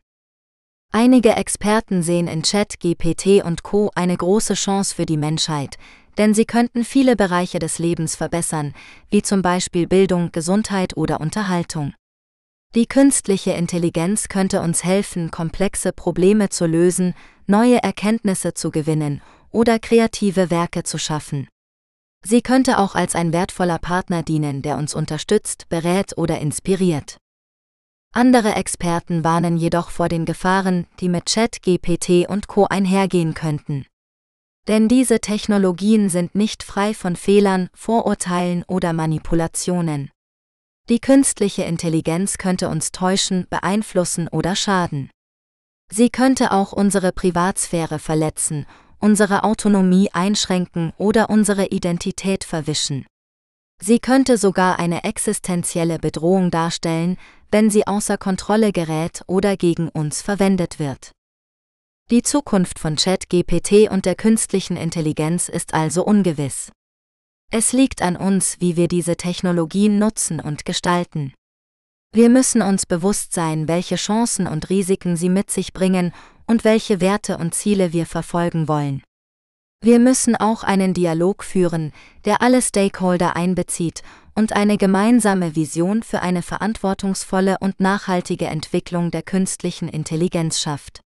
[0.92, 5.78] Einige Experten sehen in ChatGPT und Co eine große Chance für die Menschheit,
[6.18, 8.74] denn sie könnten viele Bereiche des Lebens verbessern,
[9.10, 11.94] wie zum Beispiel Bildung, Gesundheit oder Unterhaltung.
[12.74, 17.14] Die künstliche Intelligenz könnte uns helfen, komplexe Probleme zu lösen,
[17.46, 19.22] neue Erkenntnisse zu gewinnen
[19.52, 21.46] oder kreative Werke zu schaffen.
[22.26, 27.18] Sie könnte auch als ein wertvoller Partner dienen, der uns unterstützt, berät oder inspiriert.
[28.12, 33.86] Andere Experten warnen jedoch vor den Gefahren, die mit Chat, GPT und Co einhergehen könnten.
[34.66, 40.10] Denn diese Technologien sind nicht frei von Fehlern, Vorurteilen oder Manipulationen.
[40.90, 45.10] Die künstliche Intelligenz könnte uns täuschen, beeinflussen oder schaden.
[45.90, 48.66] Sie könnte auch unsere Privatsphäre verletzen,
[48.98, 53.06] unsere Autonomie einschränken oder unsere Identität verwischen.
[53.82, 57.16] Sie könnte sogar eine existenzielle Bedrohung darstellen,
[57.50, 61.12] wenn sie außer Kontrolle gerät oder gegen uns verwendet wird.
[62.10, 66.70] Die Zukunft von ChatGPT und der künstlichen Intelligenz ist also ungewiss.
[67.56, 71.32] Es liegt an uns, wie wir diese Technologien nutzen und gestalten.
[72.12, 76.12] Wir müssen uns bewusst sein, welche Chancen und Risiken sie mit sich bringen
[76.48, 79.04] und welche Werte und Ziele wir verfolgen wollen.
[79.80, 81.92] Wir müssen auch einen Dialog führen,
[82.24, 84.02] der alle Stakeholder einbezieht
[84.34, 91.02] und eine gemeinsame Vision für eine verantwortungsvolle und nachhaltige Entwicklung der künstlichen Intelligenz schafft.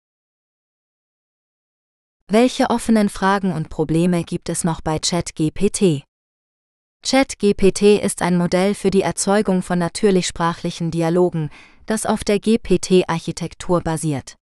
[2.26, 6.07] Welche offenen Fragen und Probleme gibt es noch bei ChatGPT?
[7.04, 11.50] ChatGPT ist ein Modell für die Erzeugung von natürlichsprachlichen Dialogen,
[11.86, 14.34] das auf der GPT-Architektur basiert.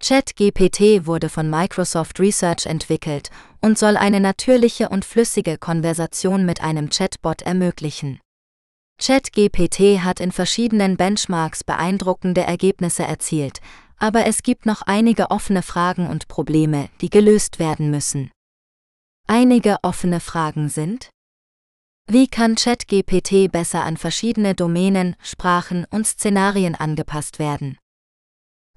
[0.00, 3.30] ChatGPT wurde von Microsoft Research entwickelt
[3.60, 8.20] und soll eine natürliche und flüssige Konversation mit einem Chatbot ermöglichen.
[9.02, 13.60] ChatGPT hat in verschiedenen Benchmarks beeindruckende Ergebnisse erzielt,
[13.96, 18.30] aber es gibt noch einige offene Fragen und Probleme, die gelöst werden müssen.
[19.26, 21.10] Einige offene Fragen sind
[22.10, 27.76] Wie kann ChatGPT besser an verschiedene Domänen, Sprachen und Szenarien angepasst werden?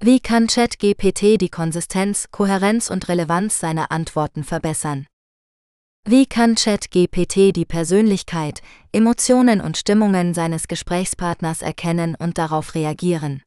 [0.00, 5.06] Wie kann ChatGPT die Konsistenz, Kohärenz und Relevanz seiner Antworten verbessern?
[6.04, 8.60] Wie kann ChatGPT die Persönlichkeit,
[8.92, 13.42] Emotionen und Stimmungen seines Gesprächspartners erkennen und darauf reagieren?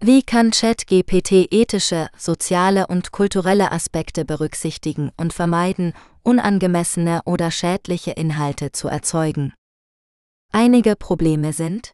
[0.00, 8.72] Wie kann ChatGPT ethische, soziale und kulturelle Aspekte berücksichtigen und vermeiden, unangemessene oder schädliche Inhalte
[8.72, 9.52] zu erzeugen?
[10.52, 11.92] Einige Probleme sind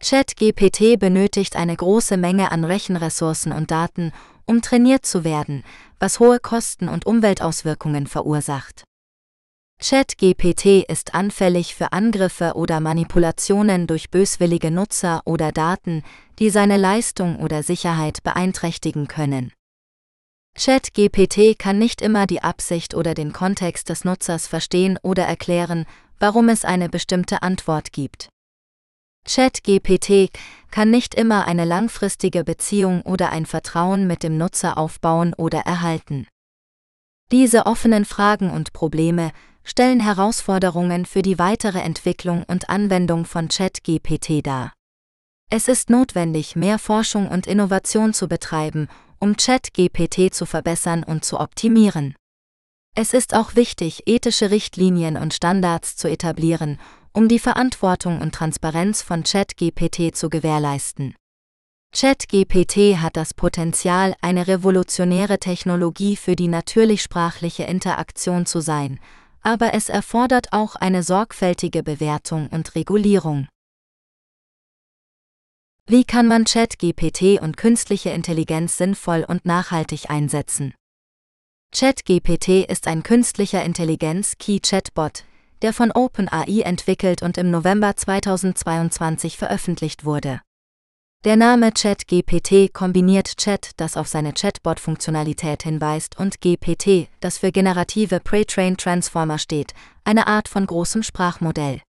[0.00, 4.12] ChatGPT benötigt eine große Menge an Rechenressourcen und Daten,
[4.44, 5.64] um trainiert zu werden,
[5.98, 8.84] was hohe Kosten und Umweltauswirkungen verursacht.
[9.78, 16.02] ChatGPT ist anfällig für Angriffe oder Manipulationen durch böswillige Nutzer oder Daten,
[16.38, 19.52] die seine Leistung oder Sicherheit beeinträchtigen können.
[20.58, 25.84] ChatGPT kann nicht immer die Absicht oder den Kontext des Nutzers verstehen oder erklären,
[26.18, 28.30] warum es eine bestimmte Antwort gibt.
[29.28, 30.30] ChatGPT
[30.70, 36.26] kann nicht immer eine langfristige Beziehung oder ein Vertrauen mit dem Nutzer aufbauen oder erhalten.
[37.32, 39.32] Diese offenen Fragen und Probleme
[39.62, 44.72] stellen Herausforderungen für die weitere Entwicklung und Anwendung von ChatGPT dar.
[45.50, 48.88] Es ist notwendig, mehr Forschung und Innovation zu betreiben,
[49.18, 52.14] um ChatGPT zu verbessern und zu optimieren.
[52.94, 56.78] Es ist auch wichtig, ethische Richtlinien und Standards zu etablieren,
[57.12, 61.14] um die Verantwortung und Transparenz von ChatGPT zu gewährleisten.
[61.92, 68.98] ChatGPT hat das Potenzial, eine revolutionäre Technologie für die natürlichsprachliche Interaktion zu sein,
[69.40, 73.48] aber es erfordert auch eine sorgfältige Bewertung und Regulierung.
[75.88, 80.74] Wie kann man ChatGPT und künstliche Intelligenz sinnvoll und nachhaltig einsetzen?
[81.72, 85.22] ChatGPT ist ein künstlicher Intelligenz-Key-Chatbot,
[85.62, 90.40] der von OpenAI entwickelt und im November 2022 veröffentlicht wurde.
[91.24, 98.18] Der Name ChatGPT kombiniert Chat, das auf seine Chatbot-Funktionalität hinweist, und GPT, das für generative
[98.18, 99.72] Pre-Trained Transformer steht,
[100.02, 101.80] eine Art von großem Sprachmodell.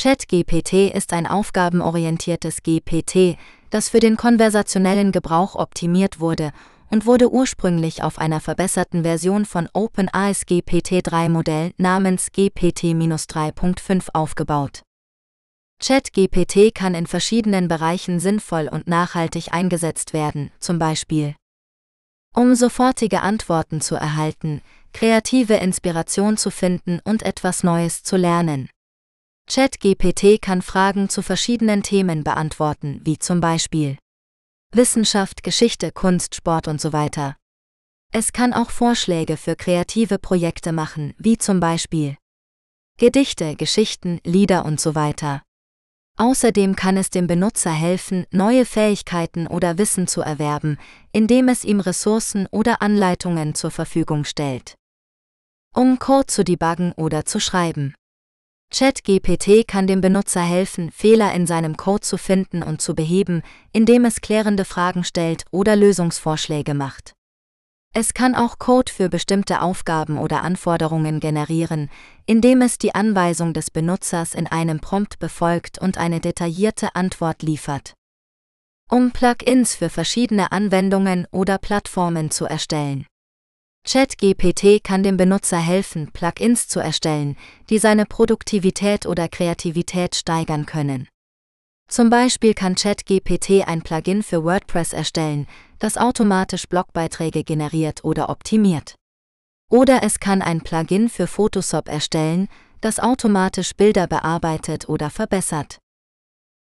[0.00, 3.36] ChatGPT ist ein aufgabenorientiertes GPT,
[3.68, 6.52] das für den konversationellen Gebrauch optimiert wurde
[6.90, 14.82] und wurde ursprünglich auf einer verbesserten Version von OpenAIs GPT-3-Modell namens GPT-3.5 aufgebaut.
[15.82, 21.34] ChatGPT kann in verschiedenen Bereichen sinnvoll und nachhaltig eingesetzt werden, zum Beispiel
[22.34, 24.62] um sofortige Antworten zu erhalten,
[24.92, 28.68] kreative Inspiration zu finden und etwas Neues zu lernen.
[29.48, 33.98] ChatGPT kann Fragen zu verschiedenen Themen beantworten, wie zum Beispiel
[34.72, 37.36] Wissenschaft, Geschichte, Kunst, Sport und so weiter.
[38.12, 42.16] Es kann auch Vorschläge für kreative Projekte machen, wie zum Beispiel
[42.98, 45.42] Gedichte, Geschichten, Lieder und so weiter.
[46.16, 50.76] Außerdem kann es dem Benutzer helfen, neue Fähigkeiten oder Wissen zu erwerben,
[51.12, 54.74] indem es ihm Ressourcen oder Anleitungen zur Verfügung stellt.
[55.74, 57.94] Um Code zu debuggen oder zu schreiben.
[58.72, 63.42] ChatGPT kann dem Benutzer helfen, Fehler in seinem Code zu finden und zu beheben,
[63.72, 67.14] indem es klärende Fragen stellt oder Lösungsvorschläge macht.
[67.92, 71.90] Es kann auch Code für bestimmte Aufgaben oder Anforderungen generieren,
[72.24, 77.94] indem es die Anweisung des Benutzers in einem Prompt befolgt und eine detaillierte Antwort liefert.
[78.88, 83.06] Um Plugins für verschiedene Anwendungen oder Plattformen zu erstellen.
[83.86, 87.36] ChatGPT kann dem Benutzer helfen, Plugins zu erstellen,
[87.70, 91.08] die seine Produktivität oder Kreativität steigern können.
[91.88, 95.48] Zum Beispiel kann ChatGPT ein Plugin für WordPress erstellen,
[95.80, 98.94] das automatisch Blogbeiträge generiert oder optimiert.
[99.70, 102.48] Oder es kann ein Plugin für Photoshop erstellen,
[102.80, 105.78] das automatisch Bilder bearbeitet oder verbessert.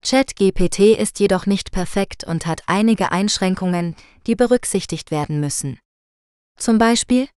[0.06, 3.96] ChatGPT ist jedoch nicht perfekt und hat einige Einschränkungen,
[4.26, 5.80] die berücksichtigt werden müssen.
[6.58, 7.28] Zum Beispiel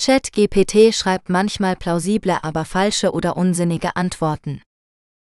[0.00, 4.62] ChatGPT schreibt manchmal plausible, aber falsche oder unsinnige Antworten.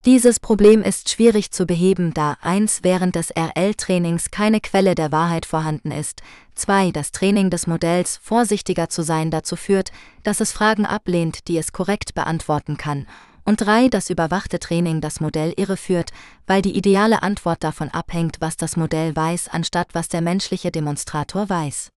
[0.05, 2.81] Dieses Problem ist schwierig zu beheben, da 1.
[2.83, 6.23] während des RL-Trainings keine Quelle der Wahrheit vorhanden ist,
[6.57, 6.91] 2.
[6.91, 9.93] das Training des Modells, vorsichtiger zu sein, dazu führt,
[10.25, 13.07] dass es Fragen ablehnt, die es korrekt beantworten kann,
[13.45, 13.89] und 3.
[13.89, 16.11] das überwachte Training das Modell irreführt,
[16.47, 21.49] weil die ideale Antwort davon abhängt, was das Modell weiß, anstatt was der menschliche Demonstrator
[21.49, 21.91] weiß.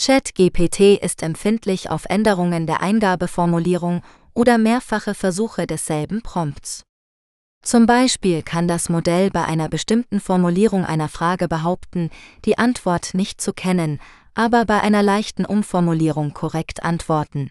[0.00, 6.84] ChatGPT ist empfindlich auf Änderungen der Eingabeformulierung oder mehrfache Versuche desselben Prompts.
[7.64, 12.10] Zum Beispiel kann das Modell bei einer bestimmten Formulierung einer Frage behaupten,
[12.44, 14.00] die Antwort nicht zu kennen,
[14.34, 17.50] aber bei einer leichten Umformulierung korrekt antworten.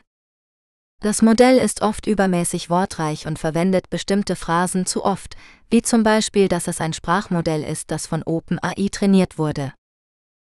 [1.02, 5.36] Das Modell ist oft übermäßig wortreich und verwendet bestimmte Phrasen zu oft,
[5.70, 9.74] wie zum Beispiel, dass es ein Sprachmodell ist, das von OpenAI trainiert wurde.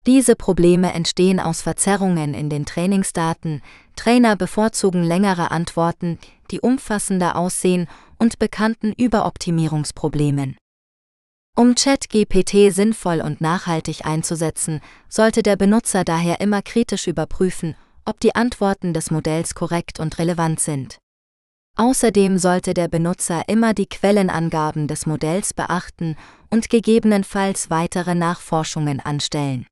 [0.06, 3.62] Diese Probleme entstehen aus Verzerrungen in den Trainingsdaten,
[3.96, 6.20] Trainer bevorzugen längere Antworten,
[6.52, 7.88] die umfassender aussehen
[8.20, 10.58] und bekannten Überoptimierungsproblemen.
[11.56, 17.76] Um ChatGPT sinnvoll und nachhaltig einzusetzen, sollte der Benutzer daher immer kritisch überprüfen,
[18.06, 20.98] ob die Antworten des Modells korrekt und relevant sind.
[21.78, 26.18] Außerdem sollte der Benutzer immer die Quellenangaben des Modells beachten
[26.50, 29.66] und gegebenenfalls weitere Nachforschungen anstellen.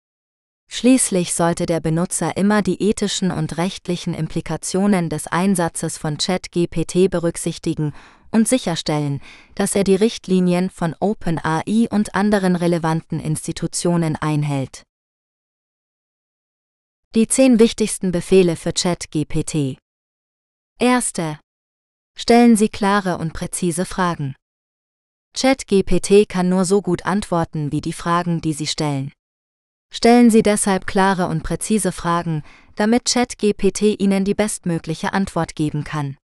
[0.74, 7.93] Schließlich sollte der Benutzer immer die ethischen und rechtlichen Implikationen des Einsatzes von ChatGPT berücksichtigen
[8.32, 9.19] und sicherstellen,
[9.53, 14.84] dass er die Richtlinien von OpenAI und anderen relevanten Institutionen einhält.
[17.15, 19.78] Die zehn wichtigsten Befehle für ChatGPT.
[20.80, 21.38] Erste.
[22.17, 24.36] Stellen Sie klare und präzise Fragen.
[25.38, 29.11] ChatGPT kann nur so gut antworten wie die Fragen, die Sie stellen.
[29.94, 32.44] Stellen Sie deshalb klare und präzise Fragen,
[32.76, 36.18] damit ChatGPT Ihnen die bestmögliche Antwort geben kann.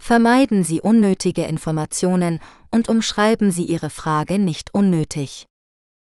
[0.00, 2.40] Vermeiden Sie unnötige Informationen
[2.70, 5.46] und umschreiben Sie Ihre Frage nicht unnötig.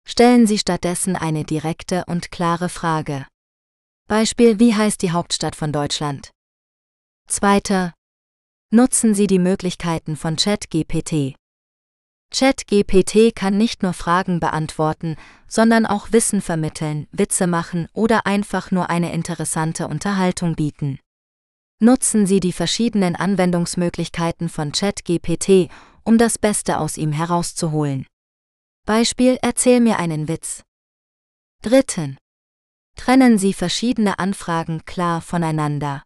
[0.07, 3.27] Stellen Sie stattdessen eine direkte und klare Frage.
[4.07, 6.31] Beispiel Wie heißt die Hauptstadt von Deutschland?
[7.27, 7.93] Zweiter.
[8.71, 11.35] Nutzen Sie die Möglichkeiten von ChatGPT.
[12.31, 15.17] ChatGPT kann nicht nur Fragen beantworten,
[15.47, 20.99] sondern auch Wissen vermitteln, Witze machen oder einfach nur eine interessante Unterhaltung bieten.
[21.79, 25.69] Nutzen Sie die verschiedenen Anwendungsmöglichkeiten von ChatGPT,
[26.03, 28.05] um das Beste aus ihm herauszuholen.
[28.85, 30.63] Beispiel Erzähl mir einen Witz.
[31.61, 32.17] Dritten.
[32.95, 36.03] Trennen Sie verschiedene Anfragen klar voneinander.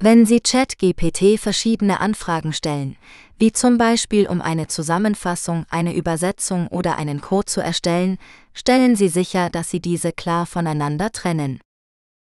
[0.00, 2.96] Wenn Sie ChatGPT verschiedene Anfragen stellen,
[3.36, 8.18] wie zum Beispiel um eine Zusammenfassung, eine Übersetzung oder einen Code zu erstellen,
[8.54, 11.60] stellen Sie sicher, dass Sie diese klar voneinander trennen.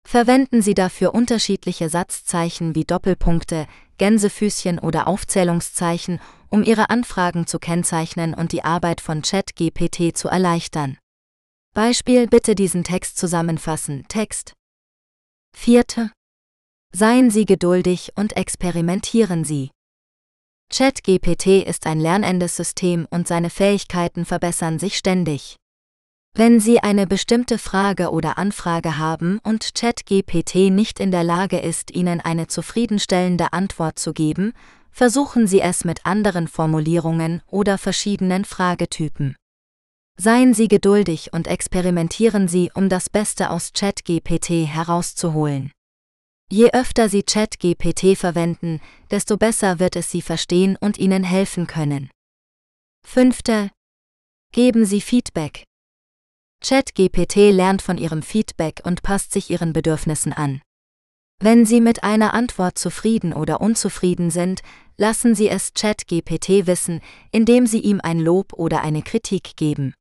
[0.08, 3.66] Verwenden Sie dafür unterschiedliche Satzzeichen wie Doppelpunkte,
[3.98, 11.00] Gänsefüßchen oder Aufzählungszeichen, um Ihre Anfragen zu kennzeichnen und die Arbeit von ChatGPT zu erleichtern.
[11.74, 14.06] Beispiel bitte diesen Text zusammenfassen.
[14.08, 14.54] Text.
[15.58, 16.12] Vierte.
[16.94, 19.72] Seien Sie geduldig und experimentieren Sie.
[20.70, 25.58] ChatGPT ist ein lernendes System und seine Fähigkeiten verbessern sich ständig.
[26.38, 31.92] Wenn Sie eine bestimmte Frage oder Anfrage haben und ChatGPT nicht in der Lage ist,
[31.92, 34.52] Ihnen eine zufriedenstellende Antwort zu geben,
[34.92, 39.36] versuchen Sie es mit anderen Formulierungen oder verschiedenen Fragetypen.
[40.18, 45.72] Seien Sie geduldig und experimentieren Sie, um das Beste aus ChatGPT herauszuholen.
[46.52, 48.80] Je öfter Sie ChatGPT verwenden,
[49.10, 52.12] desto besser wird es Sie verstehen und Ihnen helfen können.
[53.04, 53.72] Fünfte.
[54.52, 55.64] Geben Sie Feedback.
[56.62, 60.62] ChatGPT lernt von Ihrem Feedback und passt sich Ihren Bedürfnissen an.
[61.40, 64.62] Wenn Sie mit einer Antwort zufrieden oder unzufrieden sind,
[64.98, 69.94] lassen Sie es ChatGPT wissen, indem Sie ihm ein Lob oder eine Kritik geben.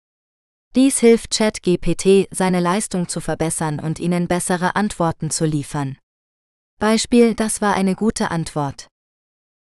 [0.77, 5.97] Dies hilft ChatGPT, seine Leistung zu verbessern und Ihnen bessere Antworten zu liefern.
[6.79, 8.89] Beispiel, das war eine gute Antwort.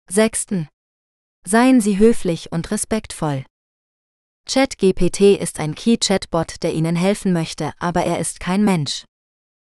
[0.09, 0.69] Sechsten.
[1.47, 3.45] Seien Sie höflich und respektvoll.
[4.47, 9.05] ChatGPT ist ein Key-Chatbot, der Ihnen helfen möchte, aber er ist kein Mensch.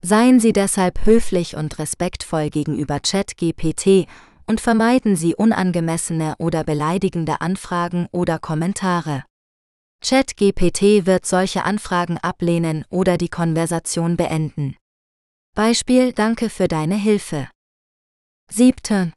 [0.02, 4.08] Seien Sie deshalb höflich und respektvoll gegenüber ChatGPT
[4.48, 9.24] und vermeiden Sie unangemessene oder beleidigende Anfragen oder Kommentare.
[10.04, 14.76] ChatGPT wird solche Anfragen ablehnen oder die Konversation beenden.
[15.56, 17.48] Beispiel Danke für deine Hilfe.
[18.52, 19.14] 7.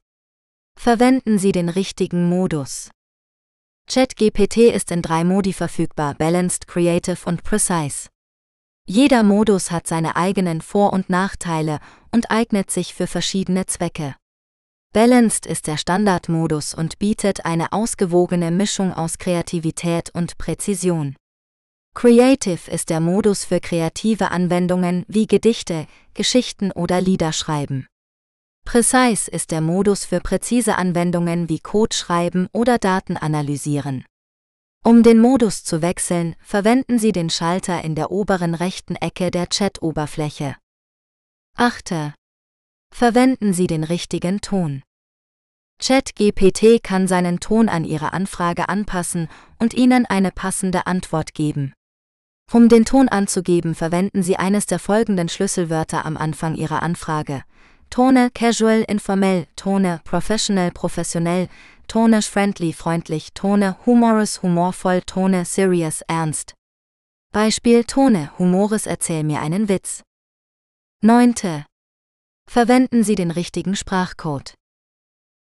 [0.79, 2.91] Verwenden Sie den richtigen Modus.
[3.91, 8.11] ChatGPT ist in drei Modi verfügbar: Balanced, Creative und Precise.
[8.87, 11.79] Jeder Modus hat seine eigenen Vor- und Nachteile
[12.13, 14.15] und eignet sich für verschiedene Zwecke.
[14.93, 21.17] Balanced ist der Standardmodus und bietet eine ausgewogene Mischung aus Kreativität und Präzision.
[21.97, 27.87] Creative ist der Modus für kreative Anwendungen wie Gedichte, Geschichten oder Lieder schreiben.
[28.67, 34.05] Precise ist der Modus für präzise Anwendungen wie Code schreiben oder Daten analysieren.
[34.85, 39.49] Um den Modus zu wechseln, verwenden Sie den Schalter in der oberen rechten Ecke der
[39.49, 40.55] Chat-Oberfläche.
[41.57, 42.13] Achte.
[42.95, 44.83] Verwenden Sie den richtigen Ton.
[45.83, 51.73] ChatGPT kann seinen Ton an Ihre Anfrage anpassen und Ihnen eine passende Antwort geben.
[52.53, 57.43] Um den Ton anzugeben, verwenden Sie eines der folgenden Schlüsselwörter am Anfang Ihrer Anfrage.
[57.91, 61.49] Tone casual informell, Tone professional professionell,
[61.89, 66.55] Tone friendly freundlich, Tone humorous humorvoll, Tone serious ernst.
[67.33, 70.03] Beispiel Tone humores erzähl mir einen Witz.
[71.03, 71.35] 9.
[72.49, 74.55] Verwenden Sie den richtigen Sprachcode.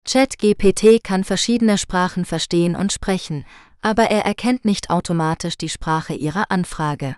[0.07, 3.45] ChatGPT kann verschiedene Sprachen verstehen und sprechen,
[3.81, 7.15] aber er erkennt nicht automatisch die Sprache Ihrer Anfrage.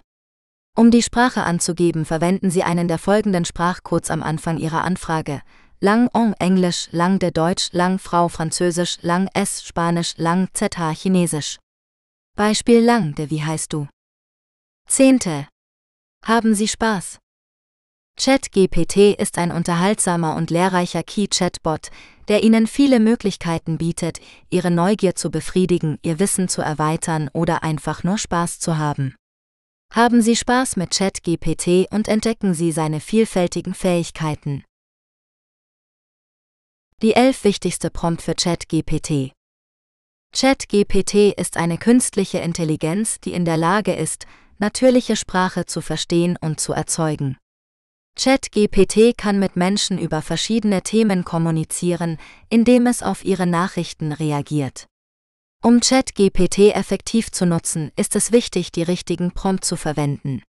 [0.75, 5.41] Um die Sprache anzugeben, verwenden Sie einen der folgenden Sprachcodes am Anfang Ihrer Anfrage.
[5.81, 11.57] lang on Englisch, lang de Deutsch, lang Frau Französisch, lang S Spanisch, lang ZH Chinesisch.
[12.35, 13.87] Beispiel lang de Wie heißt du?
[14.87, 15.47] Zehnte.
[16.25, 17.19] Haben Sie Spaß?
[18.17, 21.89] ChatGPT ist ein unterhaltsamer und lehrreicher Key-Chatbot,
[22.29, 28.03] der Ihnen viele Möglichkeiten bietet, Ihre Neugier zu befriedigen, Ihr Wissen zu erweitern oder einfach
[28.03, 29.15] nur Spaß zu haben.
[29.91, 34.63] Haben Sie Spaß mit ChatGPT und entdecken Sie seine vielfältigen Fähigkeiten.
[37.01, 39.31] Die elf wichtigste Prompt für ChatGPT.
[40.31, 44.27] ChatGPT ist eine künstliche Intelligenz, die in der Lage ist,
[44.59, 47.37] natürliche Sprache zu verstehen und zu erzeugen.
[48.21, 52.17] ChatGPT kann mit Menschen über verschiedene Themen kommunizieren,
[52.49, 54.87] indem es auf ihre Nachrichten reagiert.
[55.63, 60.43] Um ChatGPT effektiv zu nutzen, ist es wichtig, die richtigen Prompt zu verwenden.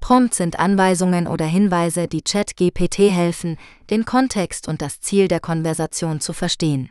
[0.00, 3.58] Prompts sind Anweisungen oder Hinweise, die ChatGPT helfen,
[3.90, 6.88] den Kontext und das Ziel der Konversation zu verstehen.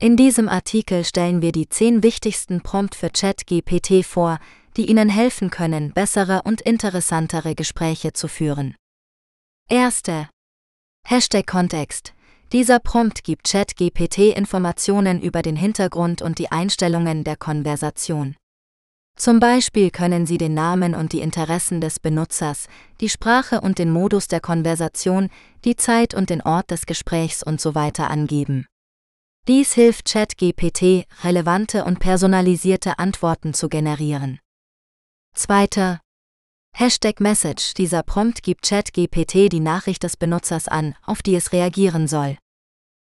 [0.00, 4.38] In diesem Artikel stellen wir die zehn wichtigsten Prompt für ChatGPT vor,
[4.78, 8.74] die Ihnen helfen können, bessere und interessantere Gespräche zu führen.
[9.70, 10.30] Erste.
[11.06, 12.14] Hashtag Kontext.
[12.54, 18.34] Dieser Prompt gibt ChatGPT Informationen über den Hintergrund und die Einstellungen der Konversation.
[19.18, 22.66] Zum Beispiel können Sie den Namen und die Interessen des Benutzers,
[23.02, 25.28] die Sprache und den Modus der Konversation,
[25.66, 27.74] die Zeit und den Ort des Gesprächs und so
[28.08, 28.64] angeben.
[29.48, 34.40] Dies hilft ChatGPT, relevante und personalisierte Antworten zu generieren.
[35.34, 36.00] Zweiter.
[36.74, 37.74] Hashtag Message.
[37.74, 42.38] Dieser Prompt gibt ChatGPT die Nachricht des Benutzers an, auf die es reagieren soll.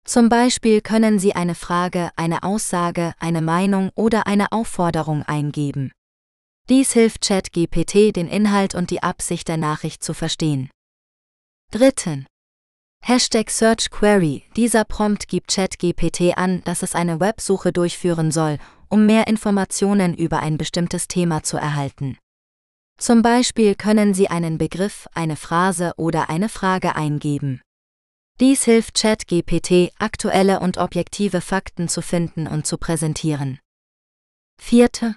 [0.04, 5.92] Zum Beispiel können Sie eine Frage, eine Aussage, eine Meinung oder eine Aufforderung eingeben.
[6.68, 10.70] Dies hilft ChatGPT, den Inhalt und die Absicht der Nachricht zu verstehen.
[11.70, 12.26] Dritten.
[13.04, 14.44] Hashtag Search Query.
[14.54, 18.58] Dieser Prompt gibt ChatGPT an, dass es eine Websuche durchführen soll,
[18.88, 22.18] um mehr Informationen über ein bestimmtes Thema zu erhalten.
[23.02, 27.60] Zum Beispiel können Sie einen Begriff, eine Phrase oder eine Frage eingeben.
[28.38, 33.58] Dies hilft ChatGPT, aktuelle und objektive Fakten zu finden und zu präsentieren.
[34.56, 35.16] Vierte.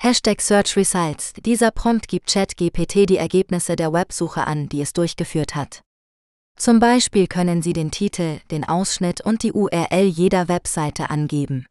[0.00, 1.34] Hashtag Search Results.
[1.34, 5.82] Dieser Prompt gibt ChatGPT die Ergebnisse der Websuche an, die es durchgeführt hat.
[6.56, 11.66] Zum Beispiel können Sie den Titel, den Ausschnitt und die URL jeder Webseite angeben.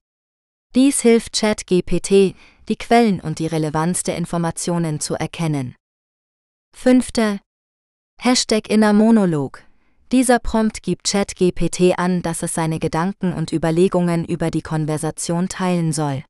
[0.75, 2.35] Dies hilft ChatGPT,
[2.67, 5.75] die Quellen und die Relevanz der Informationen zu erkennen.
[6.75, 7.39] Fünfte.
[8.19, 9.63] Hashtag Inner Monolog.
[10.11, 15.93] Dieser Prompt gibt ChatGPT an, dass es seine Gedanken und Überlegungen über die Konversation teilen
[15.93, 16.23] soll.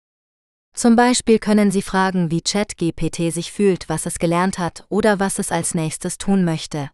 [0.76, 5.40] Zum Beispiel können Sie fragen, wie ChatGPT sich fühlt, was es gelernt hat oder was
[5.40, 6.90] es als nächstes tun möchte.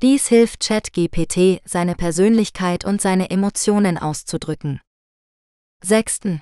[0.00, 4.80] Dies hilft ChatGPT, seine Persönlichkeit und seine Emotionen auszudrücken.
[5.84, 6.40] Sechsten.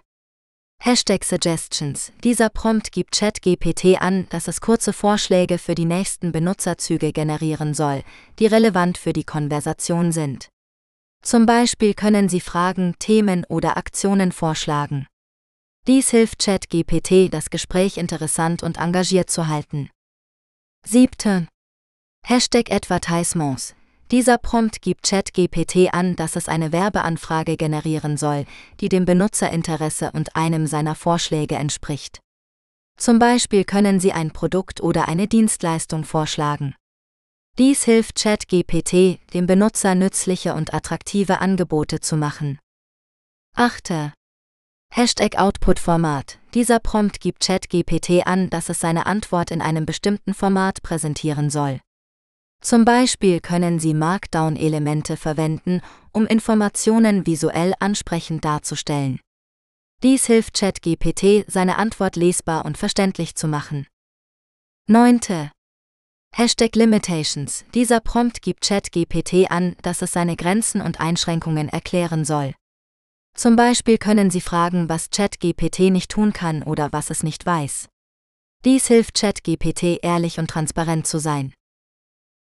[0.82, 2.10] Hashtag Suggestions.
[2.24, 8.02] Dieser Prompt gibt ChatGPT an, dass es kurze Vorschläge für die nächsten Benutzerzüge generieren soll,
[8.38, 10.48] die relevant für die Konversation sind.
[11.22, 15.06] Zum Beispiel können Sie Fragen, Themen oder Aktionen vorschlagen.
[15.86, 19.90] Dies hilft ChatGPT, das Gespräch interessant und engagiert zu halten.
[20.86, 21.46] 7.
[22.24, 23.74] Hashtag Advertisements.
[24.11, 28.44] Dieser Prompt gibt ChatGPT an, dass es eine Werbeanfrage generieren soll,
[28.80, 32.18] die dem Benutzerinteresse und einem seiner Vorschläge entspricht.
[32.96, 36.74] Zum Beispiel können Sie ein Produkt oder eine Dienstleistung vorschlagen.
[37.56, 42.58] Dies hilft ChatGPT, dem Benutzer nützliche und attraktive Angebote zu machen.
[43.54, 44.12] 8.
[44.92, 46.41] Hashtag Output-Format.
[46.54, 51.80] Dieser Prompt gibt ChatGPT an, dass es seine Antwort in einem bestimmten Format präsentieren soll.
[52.61, 55.80] Zum Beispiel können Sie Markdown-Elemente verwenden,
[56.12, 59.18] um Informationen visuell ansprechend darzustellen.
[60.03, 63.87] Dies hilft ChatGPT, seine Antwort lesbar und verständlich zu machen.
[64.88, 65.20] 9.
[66.34, 67.64] Hashtag Limitations.
[67.74, 72.54] Dieser Prompt gibt ChatGPT an, dass es seine Grenzen und Einschränkungen erklären soll.
[73.34, 77.88] Zum Beispiel können Sie fragen, was ChatGPT nicht tun kann oder was es nicht weiß.
[78.64, 81.53] Dies hilft ChatGPT ehrlich und transparent zu sein.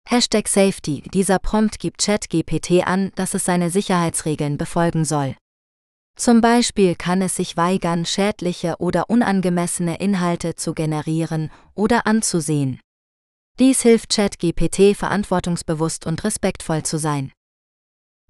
[0.05, 1.01] Hashtag Safety.
[1.13, 5.35] Dieser Prompt gibt ChatGPT an, dass es seine Sicherheitsregeln befolgen soll.
[6.15, 12.79] Zum Beispiel kann es sich weigern, schädliche oder unangemessene Inhalte zu generieren oder anzusehen.
[13.59, 17.31] Dies hilft ChatGPT verantwortungsbewusst und respektvoll zu sein.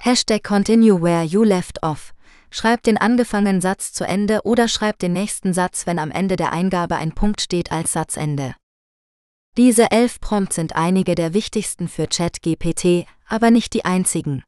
[0.01, 2.13] Hashtag Continue where you left off.
[2.49, 6.53] Schreibt den angefangenen Satz zu Ende oder schreibt den nächsten Satz, wenn am Ende der
[6.53, 8.55] Eingabe ein Punkt steht als Satzende.
[9.55, 14.43] Diese elf Prompts sind einige der wichtigsten für ChatGPT, aber nicht die einzigen.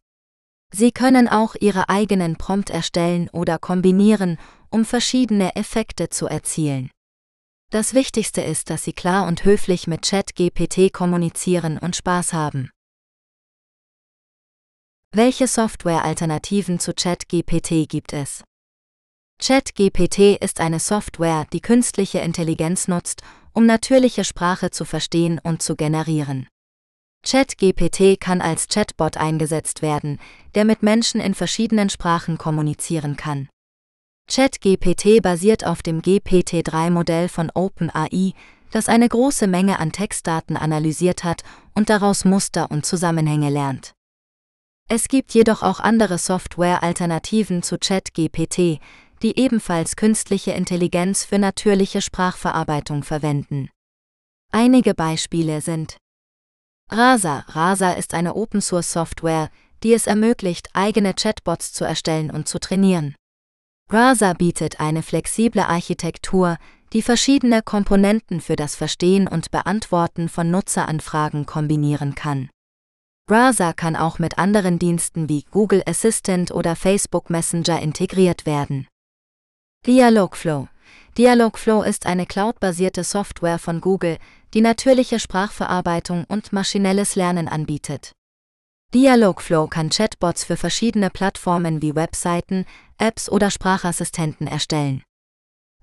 [0.73, 6.89] Sie können auch Ihre eigenen Prompt erstellen oder kombinieren, um verschiedene Effekte zu erzielen.
[7.71, 12.71] Das Wichtigste ist, dass Sie klar und höflich mit ChatGPT kommunizieren und Spaß haben.
[15.11, 18.43] Welche Software-Alternativen zu ChatGPT gibt es?
[19.39, 23.21] ChatGPT ist eine Software, die künstliche Intelligenz nutzt,
[23.55, 26.47] um natürliche Sprache zu verstehen und zu generieren.
[27.25, 30.19] ChatGPT kann als Chatbot eingesetzt werden,
[30.53, 33.49] der mit Menschen in verschiedenen Sprachen kommunizieren kann.
[34.27, 38.33] ChatGPT basiert auf dem GPT-3-Modell von OpenAI,
[38.71, 43.93] das eine große Menge an Textdaten analysiert hat und daraus Muster und Zusammenhänge lernt.
[44.87, 48.79] Es gibt jedoch auch andere Software-Alternativen zu ChatGPT,
[49.21, 53.69] die ebenfalls künstliche Intelligenz für natürliche Sprachverarbeitung verwenden.
[54.51, 55.97] Einige Beispiele sind
[56.89, 57.45] Rasa.
[57.47, 59.49] Rasa ist eine Open-Source-Software,
[59.83, 63.15] die es ermöglicht, eigene Chatbots zu erstellen und zu trainieren.
[63.89, 66.57] Rasa bietet eine flexible Architektur,
[66.93, 72.49] die verschiedene Komponenten für das Verstehen und Beantworten von Nutzeranfragen kombinieren kann.
[73.29, 78.87] Rasa kann auch mit anderen Diensten wie Google Assistant oder Facebook Messenger integriert werden.
[79.85, 80.67] Dialogflow
[81.15, 84.17] Dialogflow ist eine cloudbasierte Software von Google,
[84.55, 88.13] die natürliche Sprachverarbeitung und maschinelles Lernen anbietet.
[88.95, 92.65] Dialogflow kann Chatbots für verschiedene Plattformen wie Webseiten,
[92.97, 95.03] Apps oder Sprachassistenten erstellen.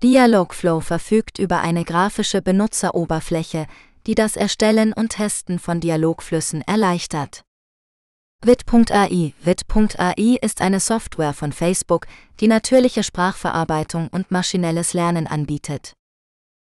[0.03, 3.67] Dialogflow verfügt über eine grafische Benutzeroberfläche,
[4.05, 7.43] die das Erstellen und Testen von Dialogflüssen erleichtert.
[8.45, 12.07] Wit.ai Wit.ai ist eine Software von Facebook,
[12.41, 15.93] die natürliche Sprachverarbeitung und maschinelles Lernen anbietet.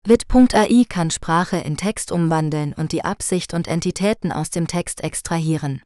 [0.04, 5.84] Wit.ai kann Sprache in Text umwandeln und die Absicht und Entitäten aus dem Text extrahieren.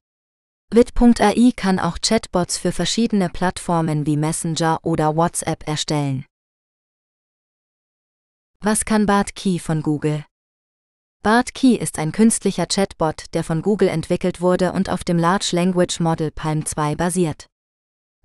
[0.74, 6.26] Wit.ai kann auch Chatbots für verschiedene Plattformen wie Messenger oder WhatsApp erstellen.
[8.62, 10.24] Was kann Bart Key von Google?
[11.24, 15.50] Bart Key ist ein künstlicher Chatbot, der von Google entwickelt wurde und auf dem Large
[15.52, 17.46] Language Model Palm 2 basiert.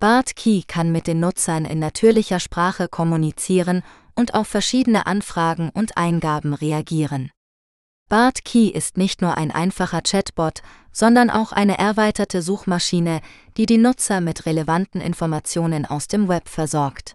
[0.01, 3.83] Bart Key kann mit den Nutzern in natürlicher Sprache kommunizieren
[4.15, 7.31] und auf verschiedene Anfragen und Eingaben reagieren.
[8.09, 13.21] Bart Key ist nicht nur ein einfacher Chatbot, sondern auch eine erweiterte Suchmaschine,
[13.59, 17.13] die die Nutzer mit relevanten Informationen aus dem Web versorgt.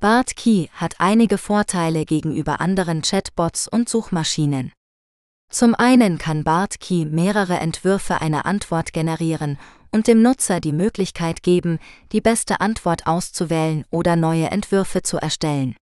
[0.00, 4.72] Bart Key hat einige Vorteile gegenüber anderen Chatbots und Suchmaschinen.
[5.50, 9.58] Zum einen kann BartKey mehrere Entwürfe einer Antwort generieren
[9.90, 11.78] und dem Nutzer die Möglichkeit geben,
[12.12, 15.74] die beste Antwort auszuwählen oder neue Entwürfe zu erstellen.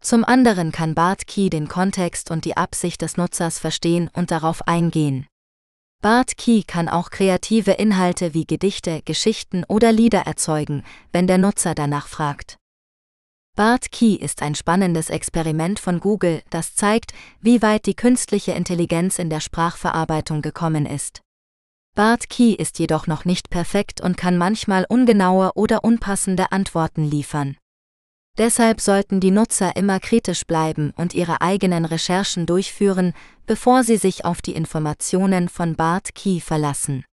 [0.00, 5.26] Zum anderen kann BartKey den Kontext und die Absicht des Nutzers verstehen und darauf eingehen.
[6.02, 12.06] BartKey kann auch kreative Inhalte wie Gedichte, Geschichten oder Lieder erzeugen, wenn der Nutzer danach
[12.06, 12.56] fragt.
[13.58, 19.18] BART Key ist ein spannendes Experiment von Google, das zeigt, wie weit die künstliche Intelligenz
[19.18, 21.22] in der Sprachverarbeitung gekommen ist.
[21.96, 27.56] BART Key ist jedoch noch nicht perfekt und kann manchmal ungenaue oder unpassende Antworten liefern.
[28.36, 33.12] Deshalb sollten die Nutzer immer kritisch bleiben und ihre eigenen Recherchen durchführen,
[33.46, 37.04] bevor sie sich auf die Informationen von BART Key verlassen.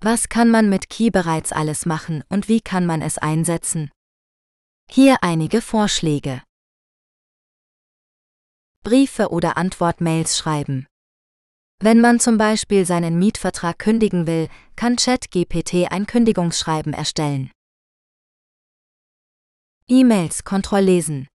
[0.00, 3.92] Was kann man mit Key bereits alles machen und wie kann man es einsetzen?
[4.90, 6.42] Hier einige Vorschläge.
[8.82, 10.86] Briefe oder Antwortmails schreiben.
[11.80, 17.50] Wenn man zum Beispiel seinen Mietvertrag kündigen will, kann ChatGPT ein Kündigungsschreiben erstellen.
[19.88, 21.28] E-Mails kontrolllesen.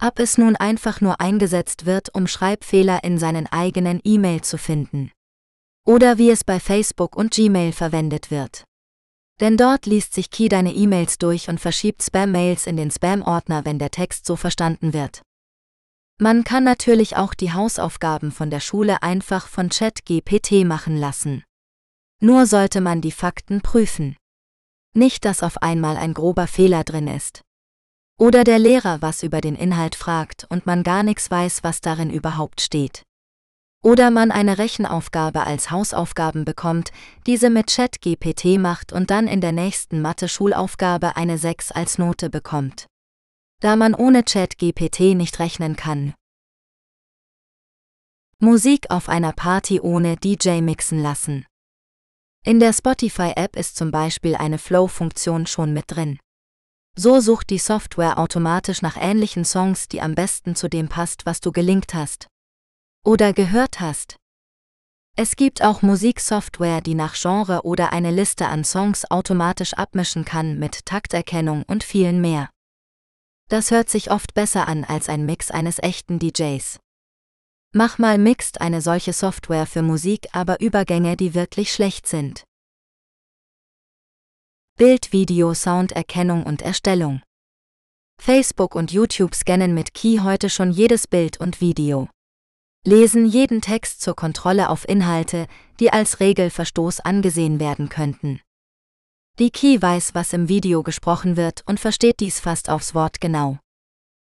[0.00, 5.10] Ob es nun einfach nur eingesetzt wird, um Schreibfehler in seinen eigenen E-Mail zu finden.
[5.84, 8.64] Oder wie es bei Facebook und Gmail verwendet wird.
[9.40, 13.78] Denn dort liest sich Key deine E-Mails durch und verschiebt Spam-Mails in den Spam-Ordner, wenn
[13.78, 15.22] der Text so verstanden wird.
[16.18, 21.42] Man kann natürlich auch die Hausaufgaben von der Schule einfach von ChatGPT machen lassen.
[22.20, 24.16] Nur sollte man die Fakten prüfen.
[24.94, 27.40] Nicht, dass auf einmal ein grober Fehler drin ist.
[28.18, 32.10] Oder der Lehrer was über den Inhalt fragt und man gar nichts weiß, was darin
[32.10, 33.04] überhaupt steht.
[33.82, 36.92] Oder man eine Rechenaufgabe als Hausaufgaben bekommt,
[37.26, 42.86] diese mit ChatGPT macht und dann in der nächsten Mathe-Schulaufgabe eine 6 als Note bekommt.
[43.60, 46.12] Da man ohne ChatGPT nicht rechnen kann.
[48.38, 51.46] Musik auf einer Party ohne DJ mixen lassen.
[52.44, 56.18] In der Spotify-App ist zum Beispiel eine Flow-Funktion schon mit drin.
[56.96, 61.40] So sucht die Software automatisch nach ähnlichen Songs, die am besten zu dem passt, was
[61.40, 62.28] du gelingt hast
[63.04, 64.16] oder gehört hast.
[65.16, 70.58] Es gibt auch Musiksoftware, die nach Genre oder eine Liste an Songs automatisch abmischen kann
[70.58, 72.50] mit Takterkennung und vielen mehr.
[73.48, 76.78] Das hört sich oft besser an als ein Mix eines echten DJs.
[77.72, 82.44] Mach mal mixt eine solche Software für Musik, aber Übergänge, die wirklich schlecht sind.
[84.76, 87.22] Bild, Video, Sounderkennung und Erstellung.
[88.20, 92.08] Facebook und YouTube scannen mit Key heute schon jedes Bild und Video.
[92.86, 95.46] Lesen jeden Text zur Kontrolle auf Inhalte,
[95.80, 98.40] die als Regelverstoß angesehen werden könnten.
[99.38, 103.58] Die Key weiß, was im Video gesprochen wird und versteht dies fast aufs Wort genau.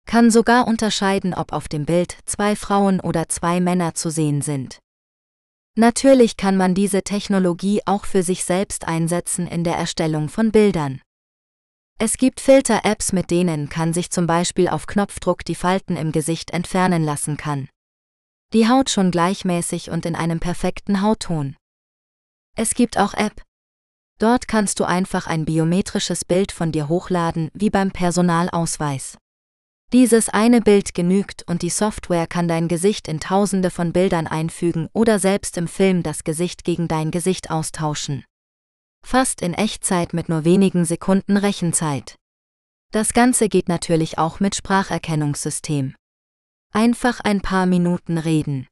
[0.05, 4.79] Kann sogar unterscheiden, ob auf dem Bild zwei Frauen oder zwei Männer zu sehen sind.
[5.77, 11.01] Natürlich kann man diese Technologie auch für sich selbst einsetzen in der Erstellung von Bildern.
[11.99, 16.51] Es gibt Filter-Apps, mit denen kann sich zum Beispiel auf Knopfdruck die Falten im Gesicht
[16.51, 17.69] entfernen lassen kann.
[18.53, 21.55] Die Haut schon gleichmäßig und in einem perfekten Hautton.
[22.55, 23.41] Es gibt auch App,
[24.21, 29.17] Dort kannst du einfach ein biometrisches Bild von dir hochladen, wie beim Personalausweis.
[29.93, 34.89] Dieses eine Bild genügt und die Software kann dein Gesicht in tausende von Bildern einfügen
[34.93, 38.23] oder selbst im Film das Gesicht gegen dein Gesicht austauschen.
[39.03, 42.13] Fast in Echtzeit mit nur wenigen Sekunden Rechenzeit.
[42.91, 45.95] Das Ganze geht natürlich auch mit Spracherkennungssystem.
[46.73, 48.65] Einfach ein paar Minuten reden.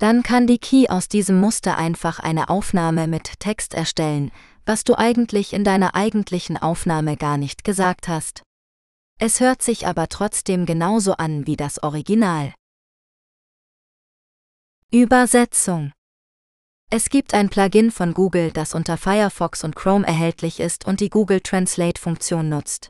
[0.00, 4.32] Dann kann die Key aus diesem Muster einfach eine Aufnahme mit Text erstellen,
[4.66, 8.42] was du eigentlich in deiner eigentlichen Aufnahme gar nicht gesagt hast.
[9.20, 12.52] Es hört sich aber trotzdem genauso an wie das Original.
[14.90, 15.92] Übersetzung
[16.90, 21.08] Es gibt ein Plugin von Google, das unter Firefox und Chrome erhältlich ist und die
[21.08, 22.88] Google Translate-Funktion nutzt.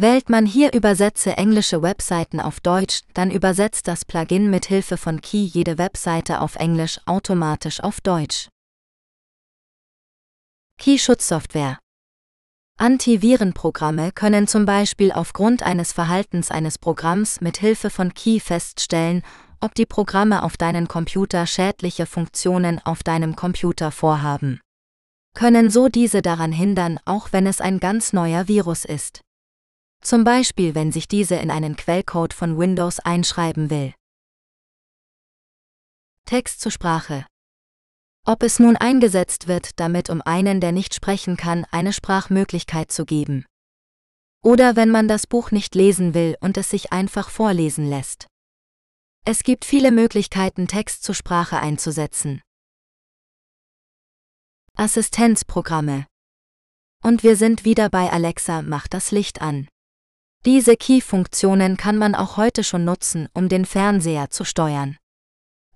[0.00, 5.20] Wählt man hier Übersetze englische Webseiten auf Deutsch, dann übersetzt das Plugin mit Hilfe von
[5.20, 8.48] Key jede Webseite auf Englisch automatisch auf Deutsch.
[10.78, 11.78] Key-Schutzsoftware
[12.78, 19.20] Antivirenprogramme können zum Beispiel aufgrund eines Verhaltens eines Programms mit Hilfe von Key feststellen,
[19.60, 24.62] ob die Programme auf deinen Computer schädliche Funktionen auf deinem Computer vorhaben.
[25.34, 29.20] Können so diese daran hindern, auch wenn es ein ganz neuer Virus ist.
[30.02, 33.94] Zum Beispiel, wenn sich diese in einen Quellcode von Windows einschreiben will.
[36.26, 37.26] Text zur Sprache
[38.26, 43.04] ob es nun eingesetzt wird, damit um einen, der nicht sprechen kann, eine Sprachmöglichkeit zu
[43.04, 43.44] geben.
[44.42, 48.26] Oder wenn man das Buch nicht lesen will und es sich einfach vorlesen lässt.
[49.24, 52.40] Es gibt viele Möglichkeiten, Text zur Sprache einzusetzen.
[54.76, 56.06] Assistenzprogramme.
[57.02, 59.68] Und wir sind wieder bei Alexa, mach das Licht an.
[60.46, 64.96] Diese Key-Funktionen kann man auch heute schon nutzen, um den Fernseher zu steuern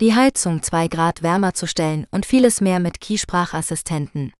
[0.01, 4.33] die Heizung 2 Grad wärmer zu stellen und vieles mehr mit Key-Sprachassistenten.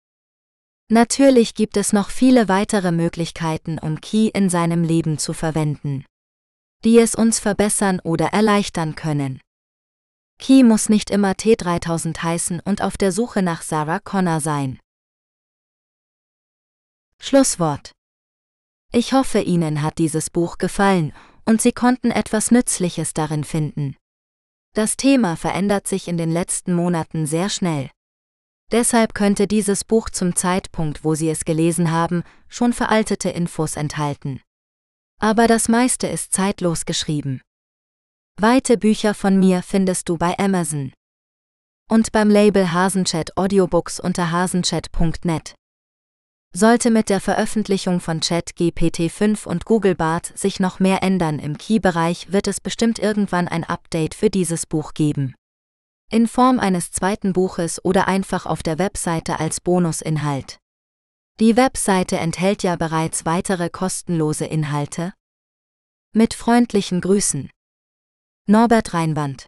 [0.91, 6.05] Natürlich gibt es noch viele weitere Möglichkeiten, um Key in seinem Leben zu verwenden,
[6.85, 9.41] die es uns verbessern oder erleichtern können.
[10.41, 14.81] Key muss nicht immer T3000 heißen und auf der Suche nach Sarah Connor sein.
[17.21, 17.93] Schlusswort.
[18.97, 21.13] Ich hoffe, Ihnen hat dieses Buch gefallen
[21.45, 23.97] und Sie konnten etwas Nützliches darin finden.
[24.73, 27.91] Das Thema verändert sich in den letzten Monaten sehr schnell.
[28.71, 34.41] Deshalb könnte dieses Buch zum Zeitpunkt, wo Sie es gelesen haben, schon veraltete Infos enthalten.
[35.21, 37.41] Aber das meiste ist zeitlos geschrieben.
[38.41, 40.93] Weite Bücher von mir findest du bei Amazon.
[41.91, 45.57] Und beim Label Hasenchat Audiobooks unter hasenchat.net.
[46.57, 51.59] Sollte mit der Veröffentlichung von ChatGPT 5 und Google Bart sich noch mehr ändern im
[51.59, 55.35] Key-Bereich, wird es bestimmt irgendwann ein Update für dieses Buch geben.
[56.13, 60.59] In Form eines zweiten Buches oder einfach auf der Webseite als Bonusinhalt.
[61.41, 65.13] Die Webseite enthält ja bereits weitere kostenlose Inhalte.
[66.13, 67.51] Mit freundlichen Grüßen.
[68.47, 69.47] Norbert Reinwand